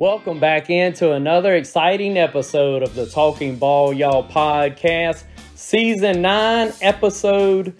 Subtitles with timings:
[0.00, 5.24] Welcome back into another exciting episode of the Talking Ball Y'all podcast,
[5.54, 7.74] season 9, episode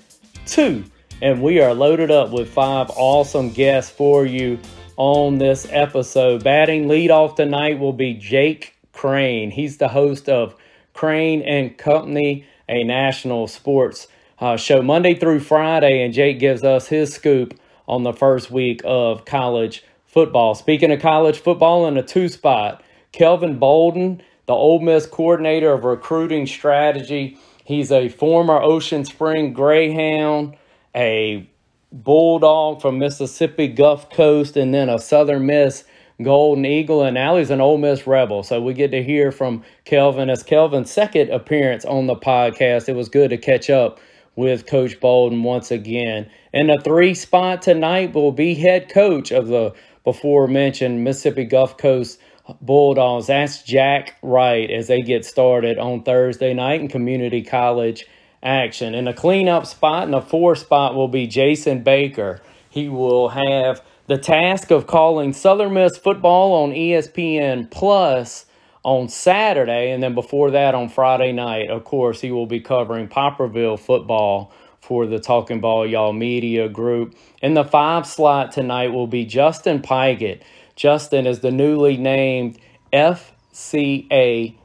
[0.44, 0.84] 2.
[1.22, 4.58] And we are loaded up with five awesome guests for you
[4.98, 6.44] on this episode.
[6.44, 9.50] Batting leadoff tonight will be Jake Crain.
[9.50, 10.54] He's the host of
[10.92, 14.08] Crain and Company, a national sports
[14.40, 16.04] uh, show Monday through Friday.
[16.04, 17.58] And Jake gives us his scoop
[17.88, 19.82] on the first week of college
[20.12, 20.54] football.
[20.54, 22.82] Speaking of college football in a two spot,
[23.12, 27.38] Kelvin Bolden, the Ole Miss coordinator of recruiting strategy.
[27.64, 30.56] He's a former Ocean Spring Greyhound,
[30.94, 31.48] a
[31.92, 35.84] Bulldog from Mississippi Gulf Coast, and then a Southern Miss
[36.22, 38.42] Golden Eagle, and now he's an Ole Miss Rebel.
[38.42, 42.88] So we get to hear from Kelvin as Kelvin's second appearance on the podcast.
[42.88, 44.00] It was good to catch up
[44.36, 46.30] with Coach Bolden once again.
[46.52, 49.72] And the three spot tonight will be head coach of the
[50.04, 52.18] before mentioned Mississippi Gulf Coast
[52.60, 53.26] Bulldogs.
[53.26, 58.06] That's Jack Wright as they get started on Thursday night in community college
[58.42, 58.94] action.
[58.94, 62.40] In a cleanup spot, and the four spot will be Jason Baker.
[62.68, 68.46] He will have the task of calling Southern Miss football on ESPN Plus
[68.82, 71.68] on Saturday, and then before that on Friday night.
[71.68, 74.52] Of course, he will be covering Poplarville football
[74.90, 77.14] for the Talking Ball Y'all Media Group.
[77.40, 80.42] In the five slot tonight will be Justin Pygott.
[80.74, 82.58] Justin is the newly named
[82.92, 84.56] FCA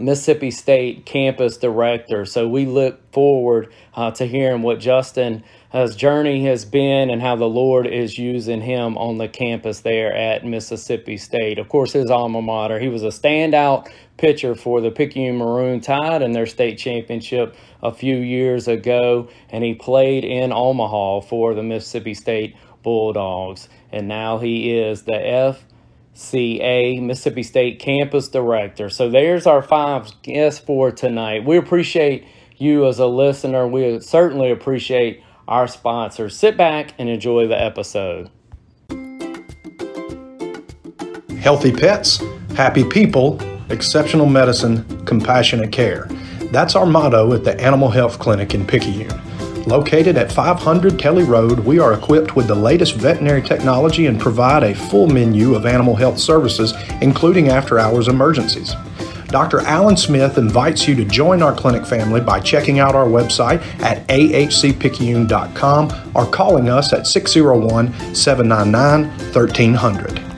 [0.00, 2.24] Mississippi State campus director.
[2.24, 5.44] So we look forward uh, to hearing what Justin
[5.94, 10.46] journey has been and how the Lord is using him on the campus there at
[10.46, 11.58] Mississippi State.
[11.58, 12.78] Of course, his alma mater.
[12.78, 13.90] He was a standout
[14.22, 19.64] pitcher for the Picayune Maroon Tide in their state championship a few years ago, and
[19.64, 23.68] he played in Omaha for the Mississippi State Bulldogs.
[23.90, 25.56] And now he is the
[26.14, 28.88] FCA Mississippi State campus director.
[28.88, 31.44] So there's our five guests for tonight.
[31.44, 32.24] We appreciate
[32.56, 33.66] you as a listener.
[33.66, 36.36] We certainly appreciate our sponsors.
[36.36, 38.30] Sit back and enjoy the episode.
[41.40, 42.22] Healthy pets,
[42.54, 43.40] happy people,
[43.72, 46.06] exceptional medicine, compassionate care.
[46.52, 49.20] That's our motto at the Animal Health Clinic in Picayune.
[49.66, 54.64] Located at 500 Kelly Road, we are equipped with the latest veterinary technology and provide
[54.64, 58.74] a full menu of animal health services, including after hours emergencies.
[59.28, 59.60] Dr.
[59.60, 64.06] Alan Smith invites you to join our clinic family by checking out our website at
[64.08, 70.31] ahcpicayune.com or calling us at 601 799 1300.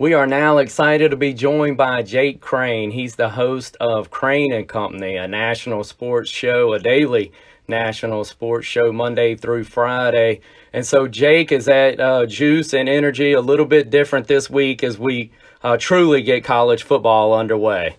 [0.00, 2.92] We are now excited to be joined by Jake Crain.
[2.92, 7.32] He's the host of Crain and Company, a national sports show, a daily
[7.66, 10.38] national sports show Monday through Friday.
[10.72, 14.84] And so, Jake, is that uh, juice and energy a little bit different this week
[14.84, 15.32] as we
[15.64, 17.96] uh, truly get college football underway?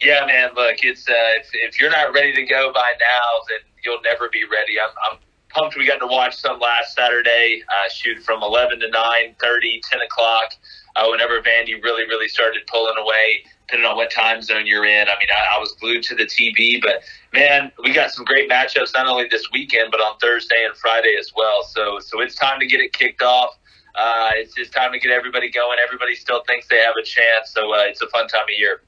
[0.00, 0.52] Yeah, man.
[0.56, 4.30] Look, it's uh, if, if you're not ready to go by now, then you'll never
[4.30, 4.80] be ready.
[4.80, 5.18] I'm, I'm
[5.52, 7.62] pumped we got to watch some last Saturday.
[7.68, 10.54] Uh, shoot from 11 to 9, 30, 10 o'clock.
[10.94, 15.08] Uh, whenever Vandy really, really started pulling away, depending on what time zone you're in.
[15.08, 17.02] I mean, I, I was glued to the TV, but
[17.32, 21.14] man, we got some great matchups not only this weekend but on Thursday and Friday
[21.18, 21.62] as well.
[21.62, 23.56] So, so it's time to get it kicked off.
[23.94, 25.78] Uh, it's time to get everybody going.
[25.82, 28.82] Everybody still thinks they have a chance, so uh, it's a fun time of year.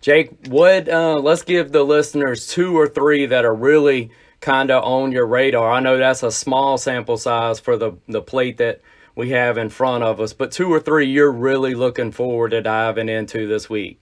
[0.00, 0.88] Jake, what?
[0.88, 5.26] Uh, let's give the listeners two or three that are really kind of on your
[5.26, 5.70] radar.
[5.70, 8.80] I know that's a small sample size for the the plate that
[9.14, 12.62] we have in front of us, but two or three you're really looking forward to
[12.62, 14.00] diving into this week.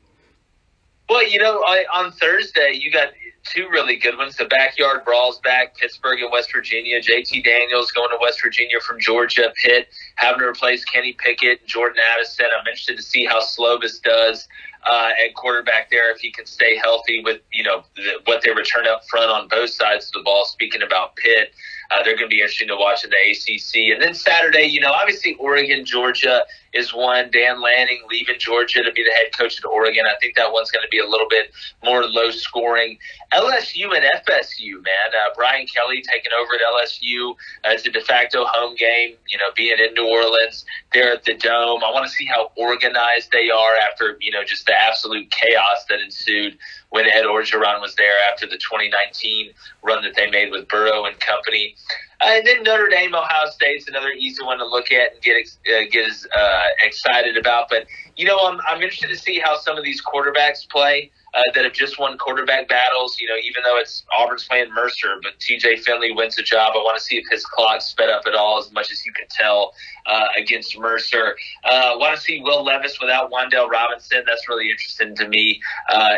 [1.08, 3.08] Well, you know, I, on Thursday you got
[3.44, 4.36] two really good ones.
[4.36, 7.00] The backyard brawls back, Pittsburgh and West Virginia.
[7.00, 9.52] JT Daniels going to West Virginia from Georgia.
[9.62, 12.46] Pitt having to replace Kenny Pickett and Jordan Addison.
[12.46, 14.48] I'm interested to see how Slovis does
[14.88, 18.50] uh, at quarterback there if he can stay healthy with you know the, what they
[18.50, 20.44] return up front on both sides of the ball.
[20.46, 21.52] Speaking about Pitt.
[21.90, 23.94] Uh, they're going to be interesting to watch in the ACC.
[23.94, 26.42] And then Saturday, you know, obviously Oregon, Georgia
[26.72, 27.30] is one.
[27.30, 30.04] Dan Lanning leaving Georgia to be the head coach at Oregon.
[30.06, 31.50] I think that one's going to be a little bit
[31.84, 32.98] more low scoring.
[33.32, 35.08] LSU and FSU, man.
[35.12, 37.32] Uh, Brian Kelly taking over at LSU.
[37.64, 40.64] Uh, it's a de facto home game, you know, being in New Orleans.
[40.92, 41.82] They're at the Dome.
[41.84, 45.84] I want to see how organized they are after, you know, just the absolute chaos
[45.88, 46.58] that ensued
[46.90, 51.18] when Ed Orgeron was there after the 2019 run that they made with Burrow and
[51.20, 51.76] company.
[52.20, 55.36] Uh, and then Notre Dame, Ohio State's another easy one to look at and get
[55.72, 57.68] uh, get uh, excited about.
[57.68, 57.86] But
[58.16, 61.10] you know, I'm I'm interested to see how some of these quarterbacks play.
[61.34, 63.20] uh, that have just won quarterback battles.
[63.20, 66.72] You know, even though it's Auburn's playing Mercer, but TJ Finley wins the job.
[66.74, 69.12] I want to see if his clock sped up at all, as much as you
[69.12, 69.72] can tell
[70.06, 71.36] uh, against Mercer.
[71.64, 74.22] Uh, want to see Will Levis without Wan'Dale Robinson.
[74.26, 75.60] That's really interesting to me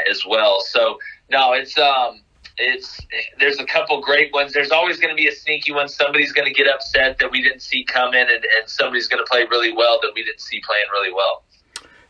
[0.08, 0.60] as well.
[0.60, 0.98] So
[1.30, 2.20] no, it's um
[2.60, 3.00] it's
[3.38, 4.52] there's a couple great ones.
[4.52, 5.88] There's always going to be a sneaky one.
[5.88, 9.28] Somebody's going to get upset that we didn't see coming, and, and somebody's going to
[9.28, 11.44] play really well that we didn't see playing really well.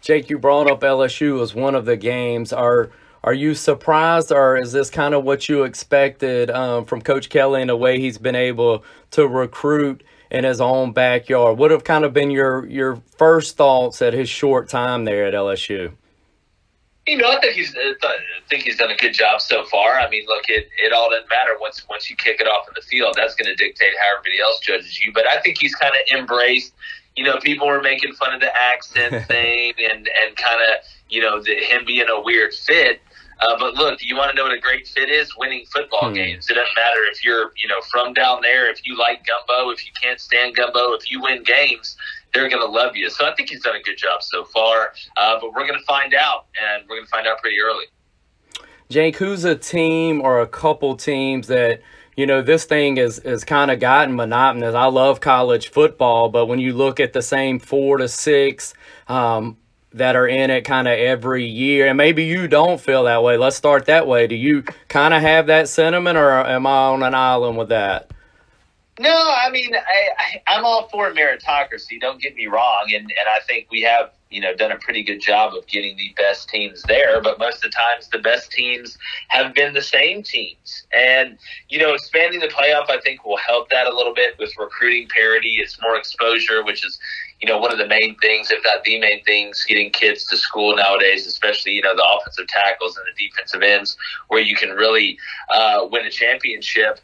[0.00, 2.52] Jake, you brought up LSU as one of the games.
[2.52, 2.90] Are
[3.22, 7.60] are you surprised, or is this kind of what you expected um, from Coach Kelly
[7.60, 8.82] in the way he's been able
[9.12, 11.58] to recruit in his own backyard?
[11.58, 15.34] What have kind of been your your first thoughts at his short time there at
[15.34, 15.92] LSU?
[17.10, 18.16] You know, I think he's I
[18.48, 19.98] think he's done a good job so far.
[19.98, 22.74] I mean, look, it it all doesn't matter once once you kick it off in
[22.76, 23.14] the field.
[23.16, 25.12] That's going to dictate how everybody else judges you.
[25.12, 26.72] But I think he's kind of embraced.
[27.16, 31.20] You know, people were making fun of the accent thing and and kind of you
[31.20, 33.00] know the, him being a weird fit.
[33.40, 35.36] Uh, but look, you want to know what a great fit is?
[35.36, 36.14] Winning football hmm.
[36.14, 36.48] games.
[36.48, 39.84] It doesn't matter if you're, you know, from down there, if you like gumbo, if
[39.86, 41.96] you can't stand gumbo, if you win games,
[42.32, 43.10] they're going to love you.
[43.10, 44.92] So I think he's done a good job so far.
[45.16, 47.86] Uh, but we're going to find out, and we're going to find out pretty early.
[48.88, 51.80] Jake, who's a team or a couple teams that
[52.16, 54.74] you know this thing is is kind of gotten monotonous.
[54.74, 58.74] I love college football, but when you look at the same four to six
[59.06, 59.56] um,
[59.92, 63.36] that are in it kind of every year, and maybe you don't feel that way.
[63.36, 64.26] Let's start that way.
[64.26, 68.10] Do you kind of have that sentiment, or am I on an island with that?
[69.00, 71.98] No, I mean, I, I, am all for meritocracy.
[71.98, 75.02] Don't get me wrong, and and I think we have you know done a pretty
[75.02, 77.22] good job of getting the best teams there.
[77.22, 78.98] But most of the times, the best teams
[79.28, 81.38] have been the same teams, and
[81.70, 85.08] you know, expanding the playoff, I think, will help that a little bit with recruiting
[85.08, 85.60] parity.
[85.62, 86.98] It's more exposure, which is
[87.40, 90.36] you know one of the main things, if not the main things, getting kids to
[90.36, 93.96] school nowadays, especially you know the offensive tackles and the defensive ends,
[94.28, 95.16] where you can really
[95.48, 97.00] uh, win a championship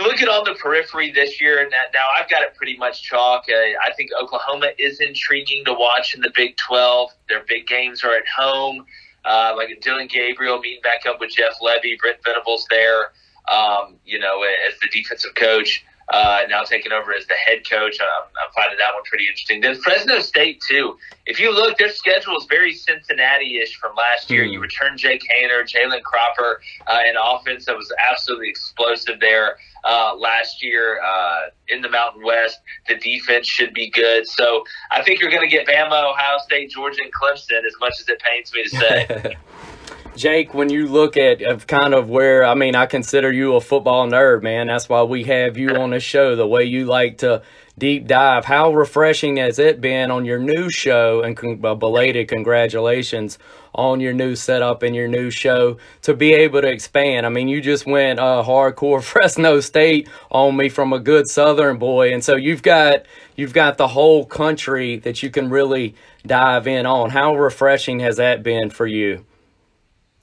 [0.00, 3.44] look at on the periphery this year, and now I've got it pretty much chalk.
[3.48, 7.10] Uh, I think Oklahoma is intriguing to watch in the Big 12.
[7.28, 8.84] Their big games are at home.
[9.24, 13.12] Uh, like Dillon Gabriel meeting back up with Jeff Lebby, Brent Venables there,
[13.52, 17.98] um, you know, as the defensive coach uh, now taking over as the head coach.
[18.00, 19.60] I'm, I'm, finding that one pretty interesting.
[19.60, 20.96] Then Fresno State too.
[21.26, 24.44] If you look, their schedule is very Cincinnati-ish from last year.
[24.44, 24.52] Mm.
[24.52, 30.14] You return Jake Haener, Jalen Cropper, uh, an offense that was absolutely explosive there uh,
[30.16, 32.58] last year uh, in the Mountain West.
[32.88, 34.26] The defense should be good.
[34.26, 37.64] So I think you're going to get Bama, Ohio State, Georgia, and Clemson.
[37.66, 39.36] As much as it pains me to say.
[40.18, 43.60] Jake, when you look at of kind of where I mean, I consider you a
[43.60, 44.66] football nerd, man.
[44.66, 46.34] That's why we have you on the show.
[46.34, 47.42] The way you like to
[47.78, 48.44] deep dive.
[48.44, 51.22] How refreshing has it been on your new show?
[51.22, 53.38] And con- belated congratulations
[53.72, 57.24] on your new setup and your new show to be able to expand.
[57.24, 61.78] I mean, you just went uh, hardcore Fresno State on me from a good Southern
[61.78, 63.06] boy, and so you've got
[63.36, 65.94] you've got the whole country that you can really
[66.26, 67.10] dive in on.
[67.10, 69.24] How refreshing has that been for you?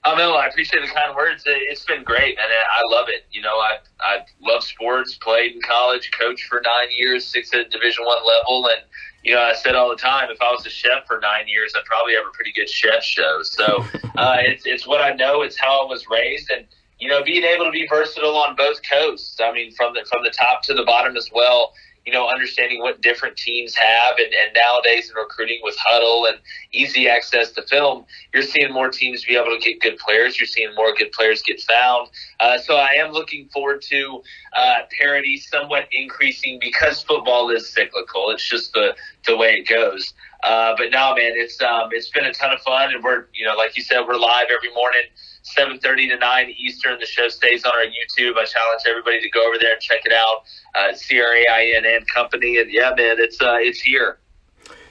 [0.08, 1.44] Oh no, I appreciate the kind words.
[1.48, 3.26] It's been great, and I love it.
[3.32, 5.16] You know, I I love sports.
[5.16, 8.82] Played in college, coached for nine years, six at Division One level, and
[9.24, 11.74] you know, I said all the time, if I was a chef for nine years,
[11.76, 13.40] I'd probably have a pretty good chef show.
[13.42, 13.66] So
[14.16, 15.42] uh, it's it's what I know.
[15.42, 16.68] It's how I was raised, and
[17.00, 19.40] you know, being able to be versatile on both coasts.
[19.42, 21.74] I mean, from the from the top to the bottom as well
[22.06, 24.18] you know, understanding what different teams have.
[24.18, 26.38] And, and nowadays in recruiting with Hudl and
[26.72, 30.40] easy access to film, you're seeing more teams be able to get good players.
[30.40, 32.10] You're seeing more good players get found.
[32.40, 34.22] Uh, so I am looking forward to
[34.56, 38.30] uh, parity somewhat increasing because football is cyclical.
[38.30, 38.96] It's just the,
[39.26, 40.14] the way it goes.
[40.44, 43.44] Uh, but now, man, it's um, it's been a ton of fun, and we're you
[43.44, 45.02] know, like you said, we're live every morning
[45.46, 47.00] 7.30 to 9 Eastern.
[47.00, 48.38] The show stays on our YouTube.
[48.38, 50.44] I challenge everybody to go over there and check it out.
[50.74, 52.58] Uh, C-R-A-I-N and company.
[52.58, 54.18] And yeah, man, it's, uh, it's here.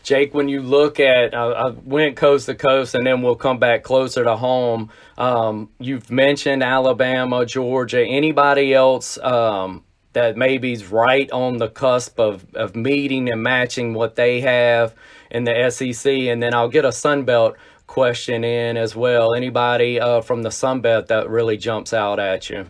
[0.05, 3.59] Jake, when you look at, uh, I went coast to coast and then we'll come
[3.59, 4.91] back closer to home.
[5.17, 9.83] Um, you've mentioned Alabama, Georgia, anybody else um,
[10.13, 14.95] that maybe's right on the cusp of, of meeting and matching what they have
[15.31, 16.13] in the SEC.
[16.13, 17.55] And then I'll get a Sunbelt
[17.95, 19.35] question in as well.
[19.35, 22.69] Anybody uh, from the Sun Belt that really jumps out at you?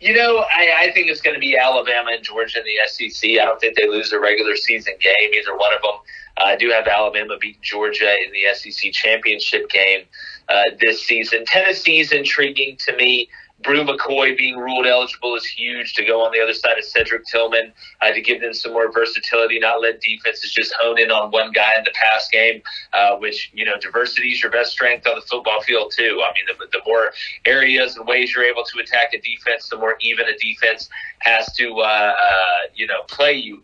[0.00, 3.30] You know, I, I think it's going to be Alabama and Georgia in the SEC.
[3.30, 5.92] I don't think they lose a regular season game, either one of them.
[6.36, 10.00] I do have Alabama beat Georgia in the SEC championship game
[10.48, 11.44] uh, this season.
[11.46, 13.30] Tennessee's intriguing to me.
[13.64, 17.26] Bru McCoy being ruled eligible is huge to go on the other side of Cedric
[17.26, 21.30] Tillman uh, to give them some more versatility, not let defenses just hone in on
[21.30, 25.06] one guy in the pass game, uh, which, you know, diversity is your best strength
[25.06, 26.22] on the football field, too.
[26.22, 27.12] I mean, the, the more
[27.46, 30.88] areas and ways you're able to attack a defense, the more even a defense
[31.20, 33.62] has to, uh, uh you know, play you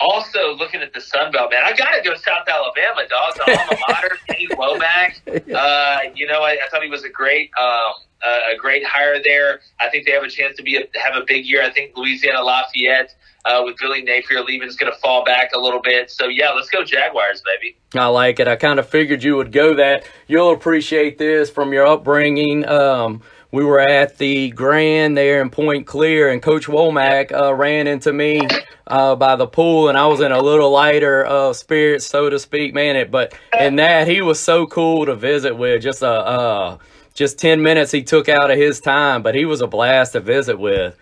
[0.00, 3.34] also looking at the Sun Belt, man, I got to go South Alabama, dog.
[3.36, 5.54] The alma mater, Kenny Wommack.
[5.54, 7.92] Uh, you know, I, I, thought he was a great, um,
[8.26, 9.60] a great hire there.
[9.80, 11.62] I think they have a chance to be a, have a big year.
[11.62, 15.58] I think Louisiana Lafayette uh, with Billy Napier leaving is going to fall back a
[15.58, 16.10] little bit.
[16.10, 17.76] So yeah, let's go Jaguars, baby.
[17.94, 18.48] I like it.
[18.48, 20.04] I kind of figured you would go that.
[20.26, 22.68] You'll appreciate this from your upbringing.
[22.68, 23.22] Um,
[23.52, 28.12] we were at the Grand there in Point Clear, and Coach Wommack uh, ran into
[28.12, 28.46] me
[28.86, 32.38] uh, by the pool, and I was in a little lighter uh, spirit, so to
[32.38, 32.94] speak, man.
[32.94, 35.82] It, but in that, he was so cool to visit with.
[35.82, 36.78] Just a uh,
[37.20, 40.20] just ten minutes he took out of his time, but he was a blast to
[40.20, 40.96] visit with.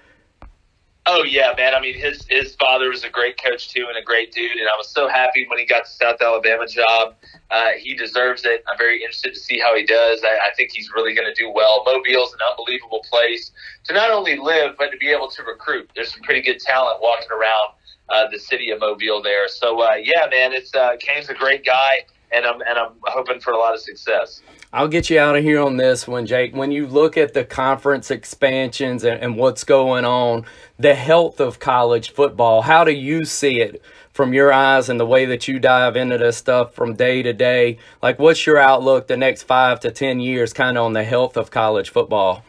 [1.07, 1.77] Oh yeah, man.
[1.77, 4.57] I mean, his his father was a great coach too, and a great dude.
[4.57, 7.15] And I was so happy when he got the South Alabama job.
[7.53, 8.65] Uh, he deserves it.
[8.69, 10.21] I'm very interested to see how he does.
[10.25, 11.85] I, I think he's really going to do well.
[11.87, 13.53] Mobile's an unbelievable place
[13.85, 15.89] to not only live but to be able to recruit.
[15.95, 17.75] There's some pretty good talent walking around
[18.09, 19.47] uh, the city of Mobile there.
[19.47, 23.39] So uh, yeah, man, it's uh, Kane's a great guy, and I'm and I'm hoping
[23.39, 24.43] for a lot of success.
[24.71, 26.55] I'll get you out of here on this one, Jake.
[26.55, 30.45] When you look at the conference expansions and, and what's going on,
[30.79, 33.81] the health of college football, how do you see it
[34.13, 37.33] from your eyes and the way that you dive into this stuff from day to
[37.33, 37.79] day?
[38.03, 41.39] Like, what's your outlook the next five to 10 years kind of on the health
[41.39, 42.45] of college football?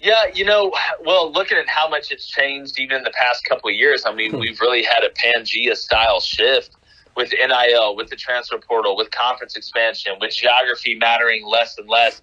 [0.00, 0.72] Yeah, you know,
[1.04, 4.12] well, looking at how much it's changed even in the past couple of years, I
[4.12, 4.40] mean, hmm.
[4.40, 6.72] we've really had a Pangea style shift
[7.16, 12.22] with NIL, with the transfer portal, with conference expansion, with geography mattering less and less.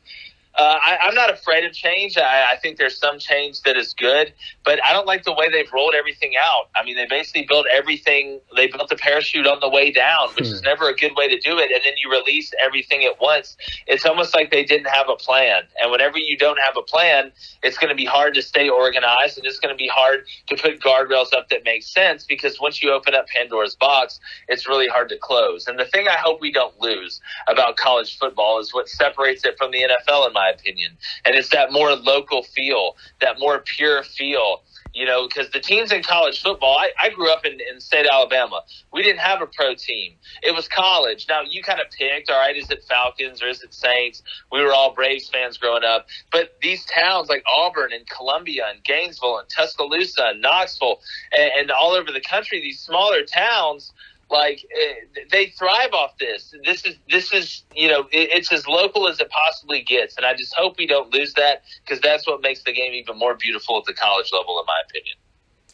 [0.55, 2.17] Uh, I, am not afraid of change.
[2.17, 4.33] I, I, think there's some change that is good,
[4.65, 6.69] but I don't like the way they've rolled everything out.
[6.75, 8.41] I mean, they basically built everything.
[8.57, 10.53] They built the parachute on the way down, which hmm.
[10.53, 11.71] is never a good way to do it.
[11.71, 13.55] And then you release everything at once.
[13.87, 15.63] It's almost like they didn't have a plan.
[15.81, 17.31] And whenever you don't have a plan,
[17.63, 20.57] it's going to be hard to stay organized, and it's going to be hard to
[20.57, 24.87] put guardrails up that make sense because once you open up Pandora's box, it's really
[24.87, 25.67] hard to close.
[25.67, 29.57] And the thing I hope we don't lose about college football is what separates it
[29.57, 30.97] from the NFL, in my my opinion.
[31.25, 35.91] And it's that more local feel, that more pure feel you know, because the teams
[35.91, 38.61] in college football, I, I grew up in, in state Alabama.
[38.91, 40.15] We didn't have a pro team.
[40.43, 41.27] It was college.
[41.29, 44.21] Now you kind of picked, all right, is it Falcons or is it Saints?
[44.51, 46.07] We were all Braves fans growing up.
[46.31, 50.99] But these towns like Auburn and Columbia and Gainesville and Tuscaloosa and Knoxville
[51.37, 53.93] and, and all over the country, these smaller towns–
[54.31, 56.53] like eh, they thrive off this.
[56.65, 60.33] This is this is you know it's as local as it possibly gets, and I
[60.33, 63.77] just hope we don't lose that because that's what makes the game even more beautiful
[63.77, 65.15] at the college level, in my opinion.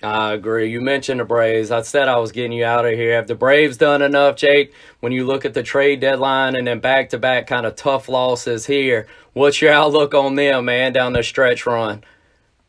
[0.03, 0.69] I agree.
[0.69, 1.71] You mentioned the Braves.
[1.71, 3.15] I said I was getting you out of here.
[3.15, 4.71] Have the Braves done enough, Jake?
[4.99, 8.07] When you look at the trade deadline and then back to back kind of tough
[8.07, 12.03] losses here, what's your outlook on them, man, down the stretch run?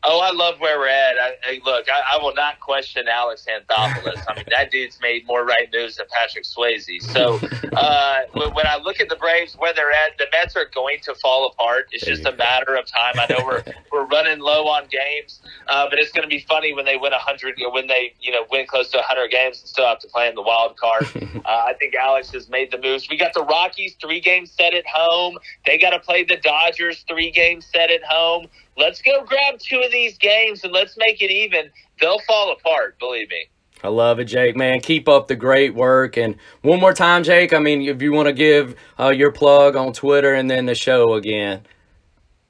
[0.03, 1.17] Oh, I love where we're at.
[1.17, 4.23] I, I, look, I, I, will not question Alex Anthopoulos.
[4.29, 7.01] I mean, that dude's made more right moves than Patrick Swayze.
[7.01, 7.35] So
[7.75, 11.13] uh, when I look at the Braves, where they're at, the Mets are going to
[11.15, 11.89] fall apart.
[11.91, 13.15] It's just a matter of time.
[13.15, 16.73] I know we're we're running low on games, uh, but it's going to be funny
[16.73, 19.67] when they win a hundred, when they you know win close to hundred games and
[19.67, 21.07] still have to play in the wild card.
[21.45, 23.09] Uh, I think Alex has made the moves.
[23.09, 25.37] We got the Rockies three games set at home.
[25.65, 28.47] They got to play the Dodgers three games set at home
[28.79, 31.69] let's go grab two of these games and let's make it even.
[31.99, 33.45] They'll fall apart, believe me.
[33.83, 34.81] I love it, Jake, man.
[34.81, 36.17] Keep up the great work.
[36.17, 39.75] And one more time, Jake, I mean, if you want to give uh, your plug
[39.75, 41.61] on Twitter and then the show again.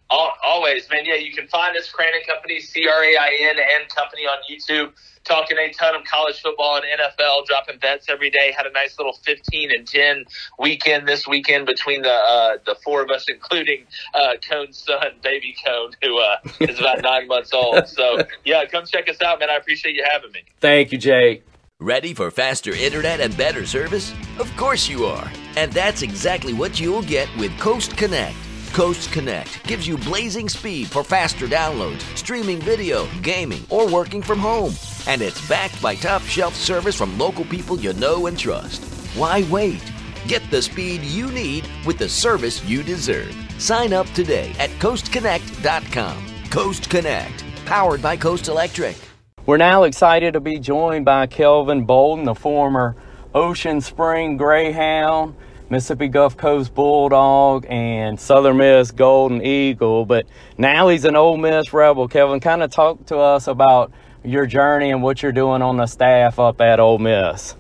[0.10, 1.06] Always, man.
[1.06, 4.38] Yeah, you can find us, Crain Company, C R A I N, and Company on
[4.50, 8.52] YouTube talking a ton of college football and NFL, dropping bets every day.
[8.56, 10.26] Had a nice little 15 and 10
[10.58, 15.56] weekend this weekend between the uh, the four of us, including uh, Cone's son, baby
[15.66, 17.88] Cone, who uh, is about nine months old.
[17.88, 19.50] So, yeah, come check us out, man.
[19.50, 20.42] I appreciate you having me.
[20.60, 21.44] Thank you, Jay.
[21.80, 24.14] Ready for faster internet and better service?
[24.38, 25.32] Of course you are.
[25.56, 28.36] And that's exactly what you'll get with Coast Connect.
[28.74, 34.40] Coast Connect gives you blazing speed for faster downloads, streaming video, gaming, or working from
[34.40, 34.74] home.
[35.08, 38.84] And it's backed by top shelf service from local people you know and trust.
[39.16, 39.82] Why wait?
[40.28, 43.36] Get the speed you need with the service you deserve.
[43.58, 46.26] Sign up today at coastconnect.com.
[46.50, 48.98] Coast Connect, powered by Coast Electric.
[49.46, 52.96] We're now excited to be joined by Kelvin Bolden, the former
[53.34, 55.36] Ocean Spring Greyhound,
[55.70, 60.06] Mississippi Gulf Coast Bulldog, and Southern Miss Golden Eagle.
[60.06, 60.26] But
[60.58, 62.08] now he's an Ole Miss Rebel.
[62.08, 63.92] Kevin, kind of talk to us about
[64.24, 67.56] your journey and what you're doing on the staff up at Ole Miss.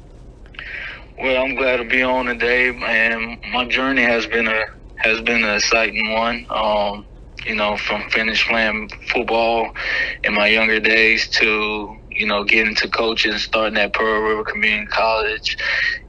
[1.20, 4.64] Well, I'm glad to be on today, and my journey has been a
[4.96, 6.46] has been an exciting one.
[6.50, 7.06] Um,
[7.46, 9.74] you know, from finish playing football
[10.24, 14.88] in my younger days to you know getting to coaching, starting at Pearl River Community
[14.88, 15.58] College,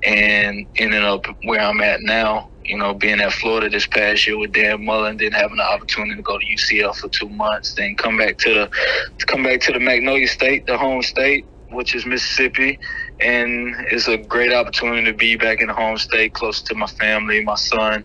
[0.05, 2.51] and ending up where I'm at now.
[2.65, 6.17] You know, being at Florida this past year with Dan Mullen, then having the opportunity
[6.17, 8.71] to go to UCF for two months, then come back to the
[9.19, 12.79] to come back to the Magnolia State, the home state, which is Mississippi,
[13.21, 16.89] and it's a great opportunity to be back in the home state, close to my
[16.89, 18.05] family, my son,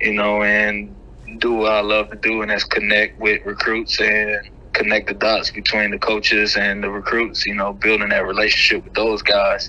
[0.00, 0.96] you know, and
[1.38, 4.38] do what I love to do, and that's connect with recruits and
[4.78, 7.44] connect the dots between the coaches and the recruits.
[7.46, 9.68] You know, building that relationship with those guys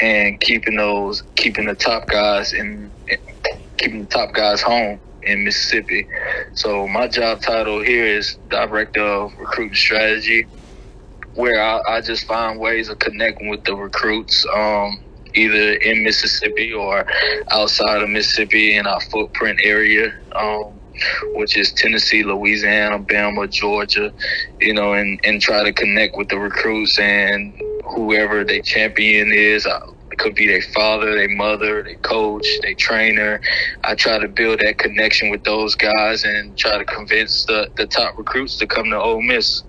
[0.00, 2.90] and keeping those, keeping the top guys and
[3.78, 6.06] keeping the top guys home in Mississippi.
[6.54, 10.46] So my job title here is director of recruiting strategy,
[11.34, 14.44] where I, I just find ways of connecting with the recruits.
[14.54, 15.00] Um,
[15.34, 17.06] either in Mississippi or
[17.52, 20.12] outside of Mississippi in our footprint area.
[20.34, 20.77] Um,
[21.34, 24.12] which is Tennessee, Louisiana, Alabama, Georgia,
[24.60, 29.66] you know, and, and try to connect with the recruits and whoever their champion is.
[30.10, 33.40] It could be their father, their mother, their coach, their trainer.
[33.84, 37.86] I try to build that connection with those guys and try to convince the, the
[37.86, 39.62] top recruits to come to Ole Miss.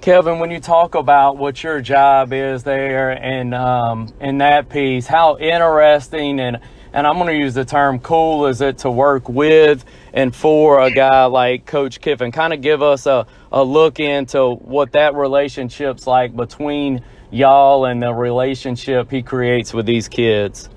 [0.00, 5.06] Kevin, when you talk about what your job is there and um, in that piece,
[5.06, 6.58] how interesting and
[6.94, 10.80] and I'm going to use the term cool is it to work with and for
[10.80, 12.30] a guy like Coach Kiffin?
[12.30, 18.00] Kind of give us a, a look into what that relationship's like between y'all and
[18.00, 20.68] the relationship he creates with these kids.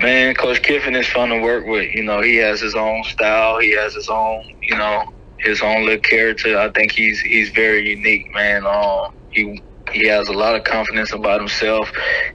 [0.00, 1.92] Man, Coach Kiffin is fun to work with.
[1.92, 3.58] You know, he has his own style.
[3.58, 6.56] He has his own, you know, his own little character.
[6.56, 8.64] I think he's he's very unique, man.
[8.64, 9.60] Um, he
[9.92, 11.90] he has a lot of confidence about himself.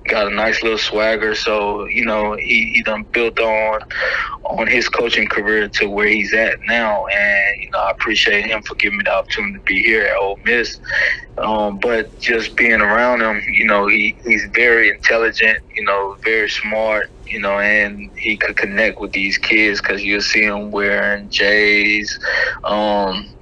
[0.07, 1.35] Got a nice little swagger.
[1.35, 3.79] So you know he he done built on
[4.49, 7.05] on his coaching career to where he's at now.
[7.07, 10.17] And you know I appreciate him for giving me the opportunity to be here at
[10.17, 10.79] Ole Miss.
[11.37, 15.59] Um, but just being around him, you know, he he's very intelligent.
[15.75, 17.11] You know, very smart.
[17.27, 22.17] You know, and he could connect with these kids because you'll see him wearing J's.
[22.63, 23.35] Um,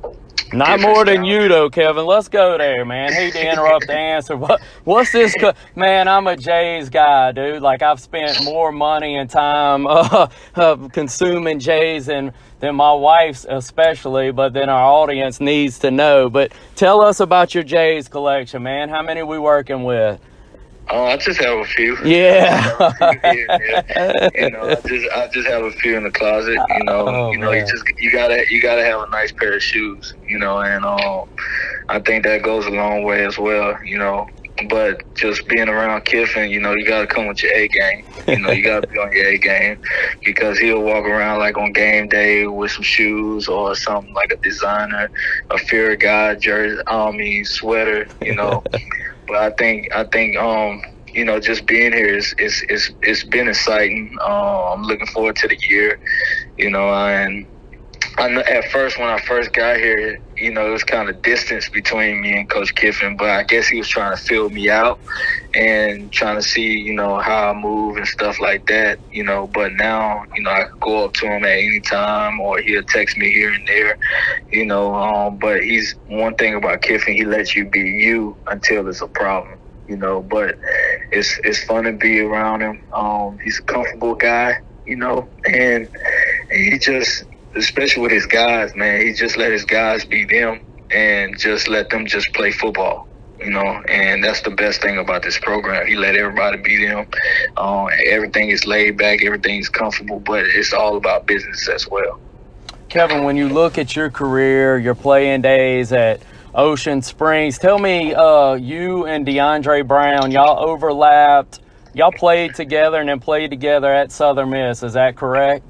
[0.56, 2.06] not more than you though, Kevin.
[2.06, 3.12] Let's go there, man.
[3.12, 4.36] Hate to interrupt the answer.
[4.38, 5.34] What what's this?
[5.40, 7.62] Co- man, I'm a Jays guy, dude.
[7.62, 13.46] Like I've spent more money and time uh, uh, consuming Jays than than my wife's,
[13.50, 14.32] especially.
[14.32, 16.30] But then our audience needs to know.
[16.30, 18.90] But tell us about your Jays collection, man.
[18.90, 20.20] How many we working with?
[20.92, 21.98] Oh, I just have a few.
[22.06, 22.92] Yeah.
[24.36, 26.60] you know, I just I just have a few in the closet.
[26.70, 27.60] You know, oh, you know, man.
[27.60, 30.14] you just you gotta you gotta have a nice pair of shoes.
[30.28, 31.26] You know, and um,
[31.90, 33.78] I think that goes a long way as well.
[33.84, 34.28] You know,
[34.70, 38.06] but just being around Kiffin, you know, you got to come with your A game.
[38.28, 39.78] You know, you got to be on your A game
[40.24, 44.38] because he'll walk around like on game day with some shoes or something like a
[44.38, 45.12] designer,
[45.50, 48.08] a Fear of God jersey, army sweater.
[48.22, 48.64] You know,
[49.36, 50.82] but I think I think um
[51.14, 54.16] you know just being here is is is it's been exciting.
[54.26, 56.00] Uh, I'm looking forward to the year,
[56.58, 57.46] you know, and
[58.18, 61.22] I know at first when I first got here, you know, it was kind of
[61.22, 64.70] distance between me and Coach Kiffin, but I guess he was trying to fill me
[64.70, 65.00] out
[65.56, 69.48] and trying to see, you know, how I move and stuff like that, you know.
[69.48, 72.84] But now, you know, I could go up to him at any time or he'll
[72.84, 73.98] text me here and there,
[74.52, 74.94] you know.
[74.96, 79.08] Um, but he's one thing about Kiffin, he lets you be you until it's a
[79.08, 80.22] problem, you know.
[80.22, 80.56] But
[81.12, 82.82] it's it's fun to be around him.
[82.96, 85.90] Um, he's a comfortable guy, you know, and
[86.52, 90.60] he just especially with his guys, man, he just let his guys be them
[90.92, 93.08] and just let them just play football.
[93.40, 95.86] You know, and that's the best thing about this program.
[95.88, 97.06] He let everybody be them.
[97.58, 102.20] Uh, everything is laid back, everything's comfortable, but it's all about business as well.
[102.88, 106.22] Kevin, when you look at your career, your playing days at
[106.54, 111.60] Ocean Springs, tell me, uh, you and DeAndre Brown, y'all overlapped.
[111.94, 114.82] Y'all played together and then played together at Southern Miss.
[114.82, 115.66] Is that correct?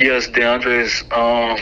[0.00, 1.58] Yes, DeAndre is um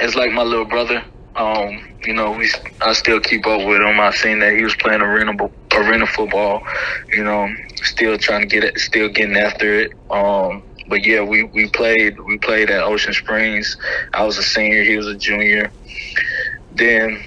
[0.00, 1.04] is like my little brother.
[1.36, 2.50] Um, you know, we
[2.82, 4.00] I still keep up with him.
[4.00, 5.32] I seen that he was playing arena
[5.74, 6.62] arena football.
[7.12, 7.48] You know,
[7.82, 9.92] still trying to get it, still getting after it.
[10.10, 13.76] Um, but yeah, we we played we played at Ocean Springs.
[14.14, 15.72] I was a senior, he was a junior.
[16.72, 17.20] Then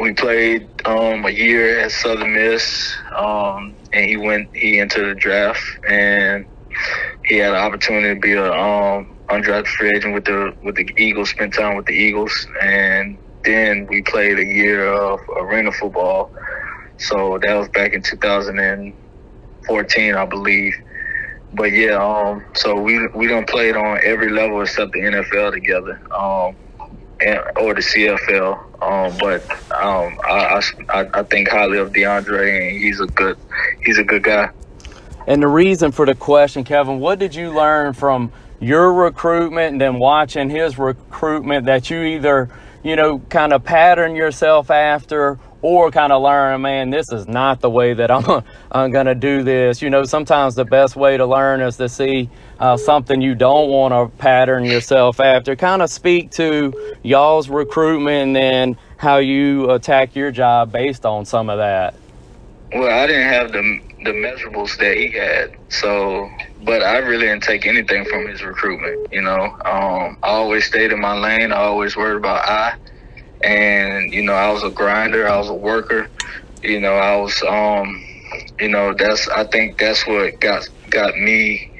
[0.00, 5.20] we played um, a year at Southern Miss, um, and he went he entered the
[5.20, 6.46] draft, and
[7.26, 10.90] he had an opportunity to be a um, undrafted free agent with the with the
[10.96, 16.32] Eagles, spent time with the Eagles, and then we played a year of arena football.
[16.98, 20.74] So that was back in 2014, I believe.
[21.54, 25.52] But yeah, um, so we we don't play it on every level except the NFL
[25.52, 26.54] together, um,
[27.20, 28.82] and, or the CFL.
[28.82, 33.38] Um, but um, I, I I think highly of DeAndre, and he's a good
[33.82, 34.50] he's a good guy.
[35.26, 39.80] And the reason for the question, Kevin, what did you learn from your recruitment and
[39.80, 42.48] then watching his recruitment that you either
[42.82, 47.60] you know kind of pattern yourself after or kind of learn, man, this is not
[47.60, 49.82] the way that I'm, I'm going to do this.
[49.82, 53.68] You know, sometimes the best way to learn is to see uh, something you don't
[53.70, 55.56] want to pattern yourself after.
[55.56, 61.24] Kind of speak to y'all's recruitment and then how you attack your job based on
[61.24, 61.94] some of that.
[62.72, 66.30] Well, I didn't have the the measurables that he had, so
[66.64, 68.96] but I really didn't take anything from his recruitment.
[69.12, 71.52] You know, um, I always stayed in my lane.
[71.52, 72.74] I always worried about I
[73.42, 76.08] and you know I was a grinder, I was a worker.
[76.62, 78.02] You know, I was um,
[78.60, 81.70] you know that's I think that's what got got me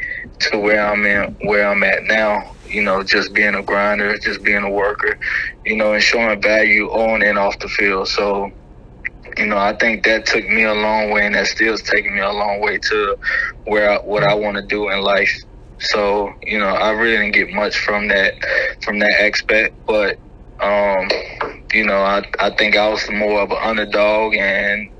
[0.40, 2.42] to where I'm in where I'm at now.
[2.64, 5.18] You know, just being a grinder, just being a worker,
[5.64, 8.08] you know, and showing value on and off the field.
[8.08, 8.50] So,
[9.38, 12.14] you know, I think that took me a long way, and that still is taking
[12.14, 13.16] me a long way to
[13.64, 15.32] where I, what I want to do in life.
[15.78, 18.34] So, you know, I really didn't get much from that
[18.82, 20.18] from that aspect, but
[20.60, 21.08] um,
[21.72, 24.90] you know, I I think I was more of an underdog, and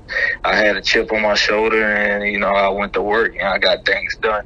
[0.43, 3.47] I had a chip on my shoulder, and you know, I went to work and
[3.47, 4.43] I got things done.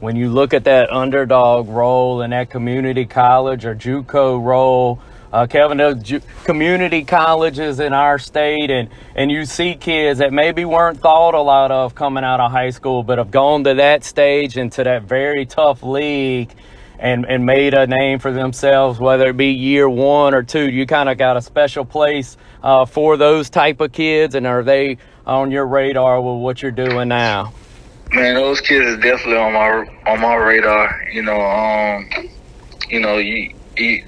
[0.00, 5.00] When you look at that underdog role in that community college or JUCO role,
[5.36, 10.64] uh, Kevin, those community colleges in our state, and and you see kids that maybe
[10.64, 14.02] weren't thought a lot of coming out of high school, but have gone to that
[14.02, 16.50] stage and to that very tough league
[16.98, 20.70] and and made a name for themselves, whether it be year one or two.
[20.70, 24.62] You kind of got a special place uh, for those type of kids, and are
[24.62, 24.96] they
[25.26, 27.52] on your radar with what you're doing now?
[28.10, 31.08] Man, those kids are definitely on my on my radar.
[31.12, 32.08] You know, um,
[32.88, 33.52] you know, you,